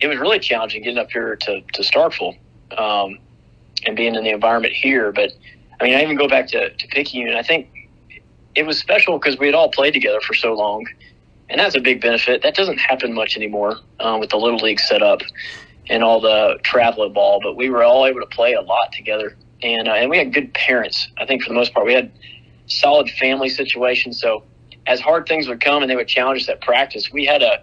[0.00, 2.38] it was really challenging getting up here to, to Starkville
[2.78, 3.18] um,
[3.84, 5.12] and being in the environment here.
[5.12, 5.32] But,
[5.80, 7.34] I mean, I even go back to, to Picayune.
[7.34, 7.68] I think
[8.54, 10.86] it was special because we had all played together for so long
[11.48, 12.42] and that's a big benefit.
[12.42, 15.20] That doesn't happen much anymore um, with the little league setup
[15.88, 17.40] and all the travel ball.
[17.42, 20.32] But we were all able to play a lot together, and uh, and we had
[20.32, 21.08] good parents.
[21.18, 22.10] I think for the most part, we had
[22.66, 24.20] solid family situations.
[24.20, 24.42] So
[24.86, 27.62] as hard things would come and they would challenge us at practice, we had a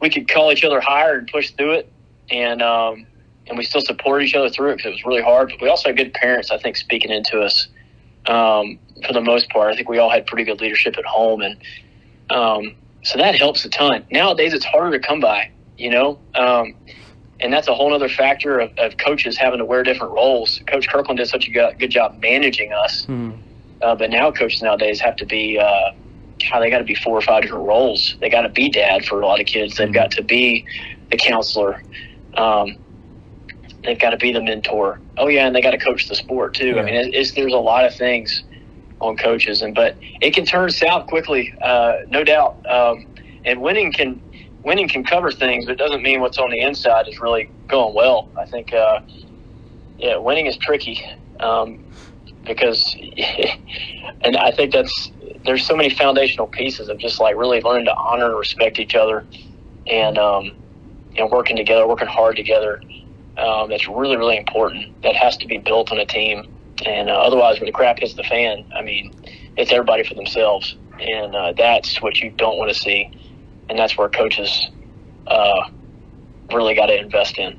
[0.00, 1.92] we could call each other higher and push through it,
[2.30, 3.06] and um,
[3.46, 5.48] and we still supported each other through it because it was really hard.
[5.50, 7.68] But we also had good parents, I think, speaking into us.
[8.26, 11.40] Um, for the most part, I think we all had pretty good leadership at home,
[11.40, 11.56] and
[12.28, 14.04] um, so that helps a ton.
[14.10, 16.74] Nowadays, it's harder to come by, you know, um,
[17.40, 20.60] and that's a whole other factor of, of, coaches having to wear different roles.
[20.66, 23.36] Coach Kirkland did such a good, good job managing us, mm.
[23.80, 25.92] uh, but now coaches nowadays have to be, uh,
[26.50, 28.16] God, they got to be four or five different roles.
[28.20, 29.76] They got to be dad for a lot of kids.
[29.76, 29.94] They've mm.
[29.94, 30.66] got to be
[31.10, 31.82] the counselor.
[32.34, 32.76] Um,
[33.84, 35.00] they've got to be the mentor.
[35.16, 36.74] Oh yeah, and they got to coach the sport too.
[36.74, 36.82] Yeah.
[36.82, 38.42] I mean, it's, it's, there's a lot of things
[39.00, 42.64] on coaches, and but it can turn south quickly, uh, no doubt.
[42.68, 43.06] Um,
[43.44, 44.20] and winning can
[44.62, 47.94] winning can cover things, but it doesn't mean what's on the inside is really going
[47.94, 48.28] well.
[48.36, 49.00] I think, uh,
[49.98, 51.02] yeah, winning is tricky
[51.40, 51.82] um,
[52.44, 52.94] because,
[54.22, 55.10] and I think that's
[55.44, 58.94] there's so many foundational pieces of just like really learning to honor and respect each
[58.94, 59.26] other,
[59.86, 60.52] and um,
[61.12, 62.82] you know, working together, working hard together.
[63.38, 65.02] Um, that's really really important.
[65.02, 66.46] That has to be built on a team
[66.86, 69.14] and uh, otherwise, when the crap hits the fan, I mean,
[69.56, 73.10] it's everybody for themselves, and uh, that's what you don't want to see,
[73.68, 74.68] and that's where coaches
[75.26, 75.68] uh,
[76.52, 77.58] really got to invest in.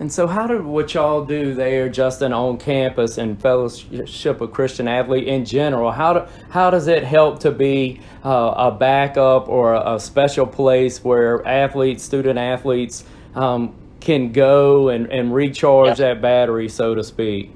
[0.00, 4.86] And so, how did what y'all do there, Justin, on campus and Fellowship of Christian
[4.86, 5.90] Athlete in general?
[5.90, 10.46] How do, how does it help to be uh, a backup or a, a, special
[10.46, 13.04] place where athletes, student athletes,
[13.34, 16.14] um, can go and, and recharge yeah.
[16.14, 17.50] that battery, so to speak?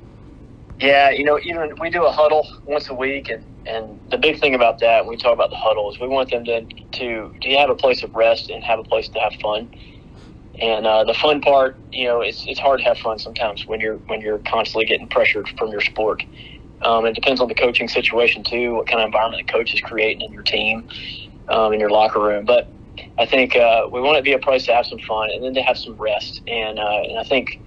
[0.81, 4.41] Yeah, you know, even we do a huddle once a week, and and the big
[4.41, 6.67] thing about that, when we talk about the huddle, is we want them to
[6.99, 9.71] to to have a place of rest and have a place to have fun.
[10.61, 13.81] And uh, the fun part, you know, it's it's hard to have fun sometimes when
[13.81, 16.23] you're when you're constantly getting pressured from your sport.
[16.83, 19.81] Um, it depends on the coaching situation too, what kind of environment the coach is
[19.81, 20.87] creating in your team,
[21.49, 22.45] um, in your locker room.
[22.45, 22.75] But
[23.19, 25.45] I think uh, we want it to be a place to have some fun and
[25.45, 26.43] then to have some rest.
[26.49, 27.61] And uh, and I think.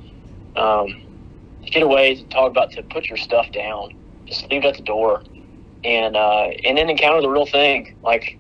[0.56, 0.96] Um,
[1.76, 3.94] get away to talk about to put your stuff down,
[4.26, 5.22] just leave it at the door,
[5.84, 7.96] and uh, and then encounter the real thing.
[8.02, 8.40] Like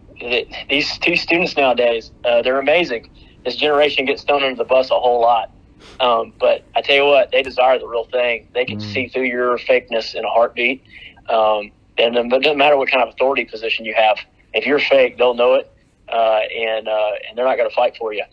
[0.70, 3.10] these two students nowadays, uh, they're amazing.
[3.44, 5.52] This generation gets thrown under the bus a whole lot.
[5.99, 8.48] Um, but I tell you what, they desire the real thing.
[8.53, 8.94] They can mm.
[8.94, 10.84] see through your fakeness in a heartbeat.
[11.30, 14.18] Um, and it doesn't matter what kind of authority position you have.
[14.53, 15.72] If you're fake, they'll know it,
[16.10, 18.24] uh, and uh, and they're not going to fight for you.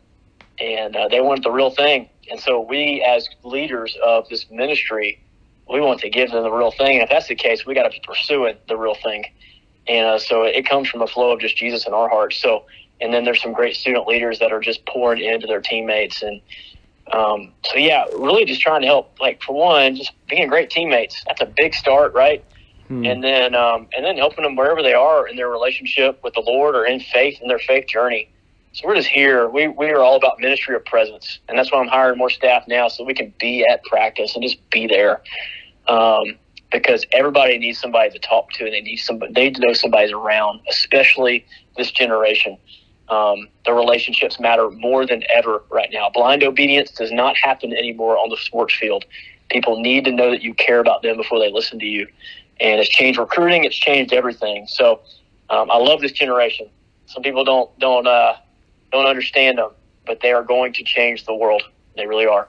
[0.60, 2.08] And uh, they want the real thing.
[2.30, 5.20] And so we, as leaders of this ministry,
[5.68, 6.94] we want to give them the real thing.
[6.94, 9.26] And if that's the case, we got to be pursuing the real thing.
[9.86, 12.36] And uh, so it comes from a flow of just Jesus in our hearts.
[12.36, 12.66] So,
[13.00, 16.22] and then there's some great student leaders that are just pouring into their teammates.
[16.22, 16.40] And
[17.12, 19.18] um, so, yeah, really just trying to help.
[19.20, 21.22] Like for one, just being great teammates.
[21.26, 22.44] That's a big start, right?
[22.88, 23.04] Hmm.
[23.04, 26.40] And then, um, and then helping them wherever they are in their relationship with the
[26.40, 28.30] Lord or in faith in their faith journey.
[28.74, 29.48] So we're just here.
[29.50, 32.64] We we are all about ministry of presence, and that's why I'm hiring more staff
[32.66, 35.22] now, so we can be at practice and just be there.
[35.88, 36.38] Um,
[36.70, 39.32] because everybody needs somebody to talk to, and they need somebody.
[39.34, 41.44] They need to know somebody's around, especially
[41.76, 42.56] this generation.
[43.10, 46.08] Um, the relationships matter more than ever right now.
[46.08, 49.04] Blind obedience does not happen anymore on the sports field.
[49.50, 52.06] People need to know that you care about them before they listen to you,
[52.58, 53.64] and it's changed recruiting.
[53.64, 54.66] It's changed everything.
[54.66, 55.02] So
[55.50, 56.70] um, I love this generation.
[57.04, 58.32] Some people don't don't uh,
[58.92, 59.70] don't understand them,
[60.06, 61.62] but they are going to change the world.
[61.96, 62.48] They really are.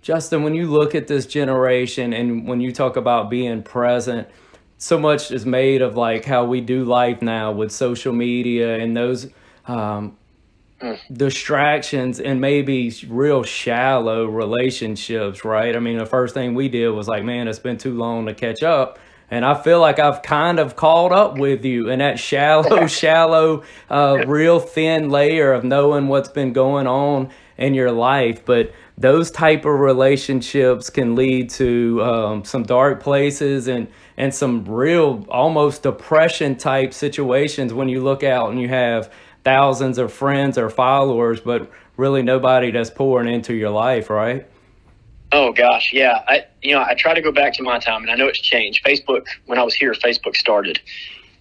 [0.00, 4.28] Justin, when you look at this generation and when you talk about being present,
[4.78, 8.96] so much is made of like how we do life now with social media and
[8.96, 9.28] those
[9.66, 10.16] um,
[10.80, 10.98] mm.
[11.12, 15.74] distractions and maybe real shallow relationships, right?
[15.74, 18.34] I mean, the first thing we did was like, man, it's been too long to
[18.34, 18.98] catch up.
[19.30, 23.64] And I feel like I've kind of caught up with you in that shallow, shallow,
[23.90, 28.44] uh, real thin layer of knowing what's been going on in your life.
[28.44, 34.64] But those type of relationships can lead to um, some dark places and and some
[34.64, 39.12] real almost depression type situations when you look out and you have
[39.44, 44.48] thousands of friends or followers, but really nobody that's pouring into your life, right?
[45.36, 46.24] Oh gosh, yeah.
[46.26, 48.40] I you know I try to go back to my time, and I know it's
[48.40, 48.82] changed.
[48.82, 50.80] Facebook when I was here, Facebook started,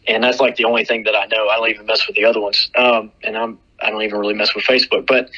[0.06, 1.48] and that's like the only thing that I know.
[1.48, 4.34] I don't even mess with the other ones, um, and I'm I don't even really
[4.34, 5.30] mess with Facebook, but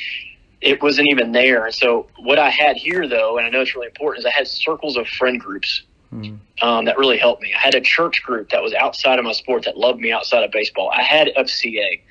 [0.62, 1.66] it wasn't even there.
[1.66, 4.36] And so what I had here, though, and I know it's really important, is I
[4.36, 6.40] had circles of friend groups mm.
[6.64, 7.54] um, that really helped me.
[7.54, 10.44] I had a church group that was outside of my sport that loved me outside
[10.44, 10.90] of baseball.
[10.90, 12.02] I had FCA,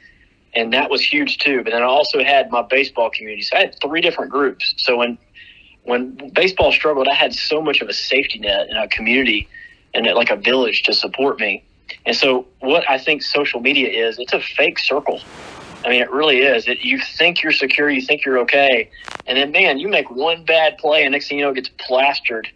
[0.54, 1.64] and that was huge too.
[1.64, 3.42] But then I also had my baseball community.
[3.42, 4.74] So I had three different groups.
[4.76, 5.18] So when
[5.86, 9.48] when baseball struggled, I had so much of a safety net in a community
[9.94, 11.64] and like a village to support me.
[12.04, 15.20] And so what I think social media is, it's a fake circle.
[15.84, 16.66] I mean, it really is.
[16.66, 18.90] It, you think you're secure, you think you're okay,
[19.26, 21.70] and then man, you make one bad play, and next thing you know, it gets
[21.78, 22.48] plastered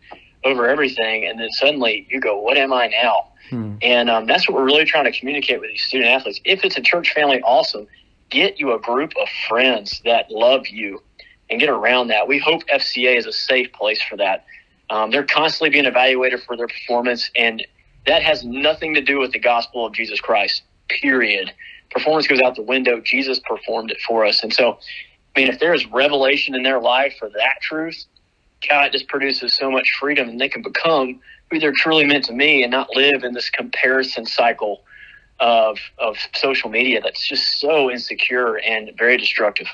[0.44, 3.74] over everything, and then suddenly you go, "What am I now?" Hmm.
[3.82, 6.40] And um, that's what we're really trying to communicate with these student athletes.
[6.44, 7.86] If it's a church family, awesome.
[8.30, 11.02] Get you a group of friends that love you,
[11.50, 12.28] and get around that.
[12.28, 14.46] We hope FCA is a safe place for that.
[14.88, 17.66] Um, they're constantly being evaluated for their performance, and
[18.06, 20.62] that has nothing to do with the gospel of Jesus Christ.
[20.88, 21.52] Period
[21.90, 23.00] performance goes out the window.
[23.00, 24.42] Jesus performed it for us.
[24.42, 24.78] And so,
[25.36, 28.04] I mean, if there is revelation in their life for that truth,
[28.68, 31.20] God just produces so much freedom and they can become
[31.50, 34.82] who they're truly meant to be and not live in this comparison cycle
[35.40, 39.66] of, of social media that's just so insecure and very destructive.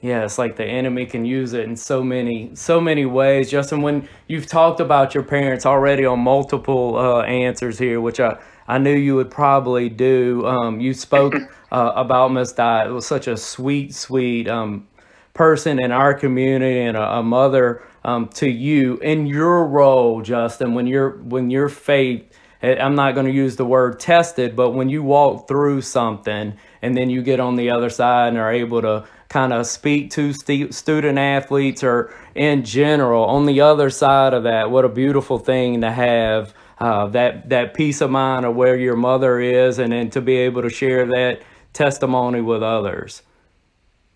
[0.00, 3.50] Yeah, it's like the enemy can use it in so many so many ways.
[3.50, 8.38] Justin, when you've talked about your parents already on multiple uh, answers here, which I
[8.66, 10.46] I knew you would probably do.
[10.46, 11.34] Um, you spoke
[11.72, 12.86] uh, about Miss Di.
[12.86, 14.88] It was such a sweet, sweet um,
[15.34, 20.72] person in our community and a, a mother um, to you in your role, Justin.
[20.72, 22.24] When your when your faith,
[22.62, 26.54] eh, I'm not going to use the word tested, but when you walk through something
[26.80, 30.10] and then you get on the other side and are able to kind of speak
[30.10, 34.88] to st- student athletes or in general on the other side of that, what a
[34.88, 39.78] beautiful thing to have uh, that that peace of mind of where your mother is,
[39.78, 41.40] and then to be able to share that
[41.72, 43.22] testimony with others.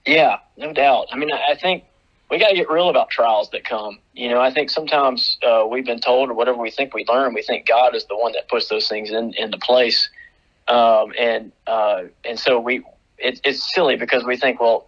[0.07, 1.07] Yeah, no doubt.
[1.12, 1.85] I mean, I think
[2.31, 3.99] we got to get real about trials that come.
[4.15, 7.35] You know, I think sometimes uh, we've been told, or whatever we think we learn,
[7.35, 10.09] we think God is the one that puts those things in into place,
[10.66, 12.82] um, and uh, and so we
[13.19, 14.86] it, it's silly because we think, well,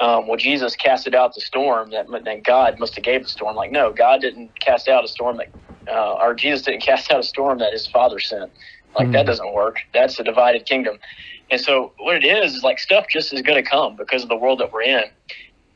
[0.00, 3.56] um, well, Jesus casted out the storm that then God must have gave the storm.
[3.56, 5.48] Like, no, God didn't cast out a storm that
[5.88, 8.52] uh, or Jesus didn't cast out a storm that his father sent.
[8.96, 9.12] Like mm.
[9.12, 9.26] that hmm.
[9.26, 9.80] doesn't work.
[9.92, 10.98] That's a divided kingdom.
[11.50, 14.28] And so what it is is like stuff just is going to come because of
[14.28, 15.04] the world that we're in.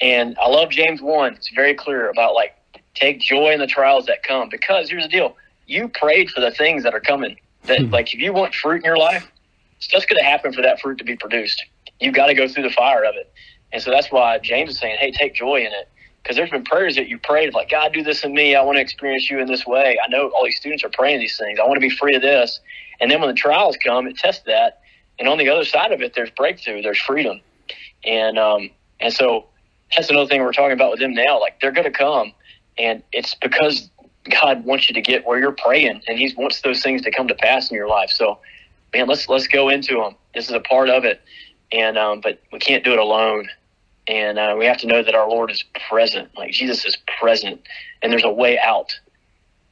[0.00, 1.34] And I love James one.
[1.34, 2.54] It's very clear about like
[2.94, 5.36] take joy in the trials that come because here's the deal:
[5.66, 7.36] you prayed for the things that are coming.
[7.64, 7.92] That mm.
[7.92, 9.30] like if you want fruit in your life,
[9.78, 11.62] stuff's going to happen for that fruit to be produced.
[12.00, 13.32] You've got to go through the fire of it.
[13.72, 15.88] And so that's why James is saying, hey, take joy in it
[16.22, 18.54] because there's been prayers that you prayed like God do this in me.
[18.54, 19.98] I want to experience you in this way.
[20.04, 21.58] I know all these students are praying these things.
[21.58, 22.60] I want to be free of this.
[23.00, 24.80] And then when the trials come, it tests that.
[25.18, 26.82] And on the other side of it, there's breakthrough.
[26.82, 27.40] There's freedom.
[28.04, 28.70] And um,
[29.00, 29.46] and so
[29.94, 31.40] that's another thing we're talking about with them now.
[31.40, 32.32] Like they're going to come,
[32.78, 33.90] and it's because
[34.42, 37.28] God wants you to get where you're praying, and He wants those things to come
[37.28, 38.10] to pass in your life.
[38.10, 38.38] So,
[38.92, 40.16] man, let's let's go into them.
[40.34, 41.20] This is a part of it,
[41.70, 43.48] and um, but we can't do it alone
[44.08, 46.30] and uh, we have to know that our Lord is present.
[46.36, 47.60] Like Jesus is present,
[48.02, 48.92] and there's a way out,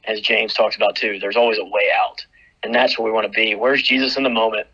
[0.05, 1.19] as James talks about too.
[1.19, 2.25] There's always a way out,
[2.63, 3.55] and that's where we want to be.
[3.55, 4.67] Where's Jesus in the moment,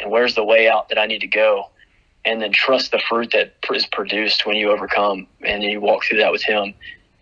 [0.00, 1.70] and where's the way out that I need to go?
[2.26, 5.26] and then trust the fruit that is produced when you overcome.
[5.42, 6.74] And you walk through that with Him.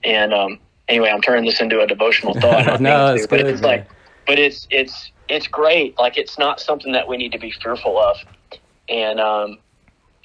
[0.03, 0.59] And um,
[0.89, 2.81] anyway, I'm turning this into a devotional thought.
[2.81, 3.71] no, it's but good, it's man.
[3.71, 3.89] like,
[4.27, 5.97] but it's it's it's great.
[5.99, 8.17] Like it's not something that we need to be fearful of,
[8.89, 9.59] and um,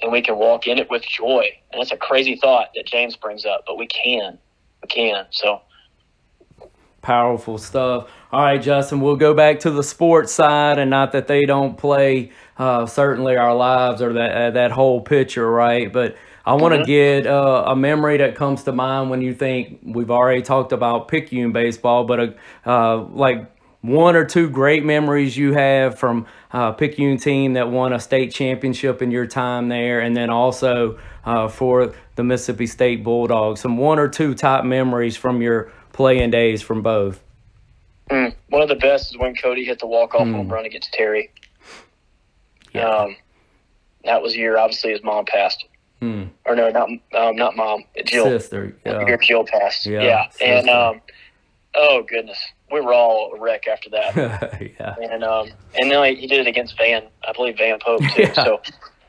[0.02, 1.46] and we can walk in it with joy.
[1.72, 4.38] And that's a crazy thought that James brings up, but we can,
[4.82, 5.26] we can.
[5.30, 5.60] So
[7.02, 8.10] Powerful stuff.
[8.30, 11.78] All right, Justin, we'll go back to the sports side, and not that they don't
[11.78, 15.90] play uh, certainly our lives or that uh, that whole picture, right?
[15.90, 16.86] But I want to Mhm.
[16.86, 21.08] get uh, a memory that comes to mind when you think we've already talked about
[21.08, 22.34] Picayune baseball, but a,
[22.66, 23.50] uh, like
[23.82, 28.32] one or two great memories you have from uh, Picayune team that won a state
[28.32, 33.60] championship in your time there, and then also uh, for the Mississippi State Bulldogs.
[33.60, 37.22] Some one or two top memories from your playing days from both.
[38.10, 38.34] Mm.
[38.48, 40.34] One of the best is when Cody hit the walk off Mm.
[40.34, 41.30] home run against Terry.
[42.74, 43.16] Um,
[44.04, 45.64] that was the year, obviously, his mom passed.
[46.00, 46.24] Hmm.
[46.46, 48.24] Or no, not um, not mom, Jill.
[48.24, 49.16] Sister, yeah.
[49.20, 49.84] Jill passed.
[49.84, 51.00] Yeah, Yeah, and um,
[51.74, 52.38] oh goodness,
[52.72, 54.14] we were all a wreck after that.
[54.80, 54.94] yeah.
[55.10, 55.48] and um,
[55.80, 58.22] and then he did it against Van, I believe Van Pope too.
[58.22, 58.32] Yeah.
[58.32, 58.54] So,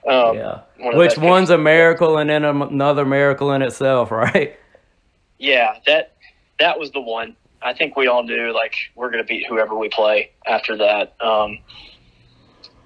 [0.07, 0.61] um, Yeah.
[0.79, 4.57] one Which one's a miracle and then another miracle in itself, right?
[5.37, 6.13] Yeah, that
[6.59, 7.35] that was the one.
[7.63, 11.13] I think we all knew like we're going to beat whoever we play after that.
[11.21, 11.59] Um,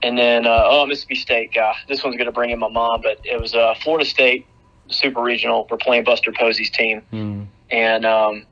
[0.02, 3.02] and then uh, oh Mississippi State guy, this one's going to bring in my mom,
[3.02, 4.46] but it was uh, Florida State
[4.90, 5.68] Super Regional.
[5.70, 7.44] We're playing Buster Posey's team, Hmm.
[7.72, 8.46] and um,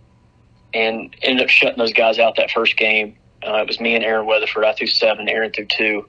[0.74, 3.16] and ended up shutting those guys out that first game.
[3.46, 4.64] Uh, it was me and Aaron Weatherford.
[4.64, 6.08] I threw seven, Aaron threw two,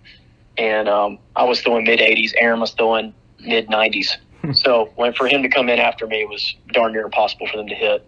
[0.57, 2.32] and um, I was throwing mid 80s.
[2.39, 4.16] Aaron was throwing mid 90s.
[4.53, 7.69] so when for him to come in after me was darn near impossible for them
[7.69, 8.07] to hit.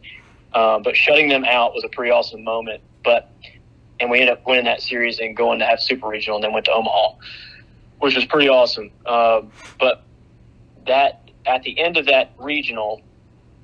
[0.52, 2.82] Um, but shutting them out was a pretty awesome moment.
[3.04, 3.30] But
[4.00, 6.52] and we ended up winning that series and going to have super regional, and then
[6.52, 7.14] went to Omaha,
[7.98, 8.90] which was pretty awesome.
[9.06, 10.04] Um, but
[10.86, 13.02] that at the end of that regional,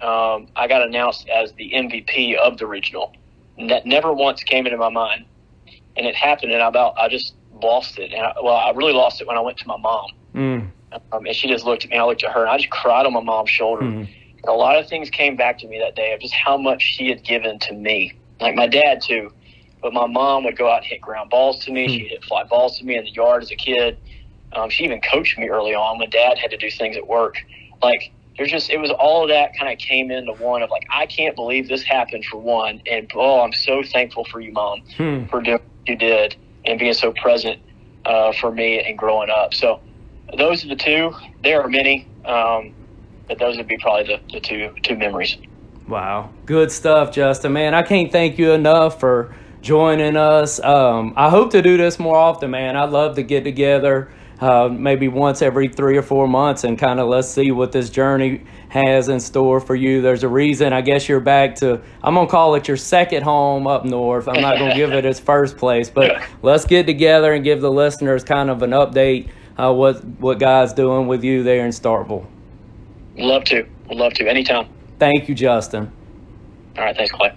[0.03, 3.13] um, I got announced as the MVP of the regional.
[3.59, 5.27] And that never once came into my mind,
[5.97, 8.13] and it happened, and I about I just lost it.
[8.13, 10.71] And I, well, I really lost it when I went to my mom, Mm.
[11.13, 11.99] um, and she just looked at me.
[11.99, 13.83] I looked at her, and I just cried on my mom's shoulder.
[13.83, 14.09] Mm.
[14.09, 16.83] And a lot of things came back to me that day of just how much
[16.83, 19.31] she had given to me, like my dad too.
[19.83, 21.89] But my mom would go out and hit ground balls to me.
[21.89, 23.99] She'd hit fly balls to me in the yard as a kid.
[24.55, 27.37] Um, she even coached me early on when dad had to do things at work.
[27.83, 28.13] Like
[28.43, 31.07] there's just it was all of that kind of came into one of like I
[31.07, 35.27] can't believe this happened for one, and oh I'm so thankful for you, mom, Hmm.
[35.27, 37.61] for doing what you did and being so present
[38.05, 39.55] uh, for me and growing up.
[39.55, 39.81] So
[40.37, 41.13] those are the two.
[41.45, 42.75] There are many, um,
[43.29, 45.37] but those would be probably the, the two two memories.
[45.87, 46.31] Wow.
[46.45, 47.53] Good stuff, Justin.
[47.53, 50.59] Man, I can't thank you enough for joining us.
[50.59, 52.77] Um, I hope to do this more often, man.
[52.77, 54.11] I'd love to get together
[54.43, 57.89] uh, maybe once every three or four months and kind of let's see what this
[57.89, 60.03] journey has in store for you.
[60.03, 63.23] There's a reason, I guess you're back to, I'm going to call it your second
[63.23, 64.27] home up north.
[64.27, 67.61] I'm not going to give it its first place, but let's get together and give
[67.61, 71.71] the listeners kind of an update uh, what, what God's doing with you there in
[71.71, 72.27] Starkville.
[73.17, 74.69] Love to, would love to, anytime.
[74.99, 75.93] Thank you, Justin.
[76.77, 77.33] All right, thanks, Clay.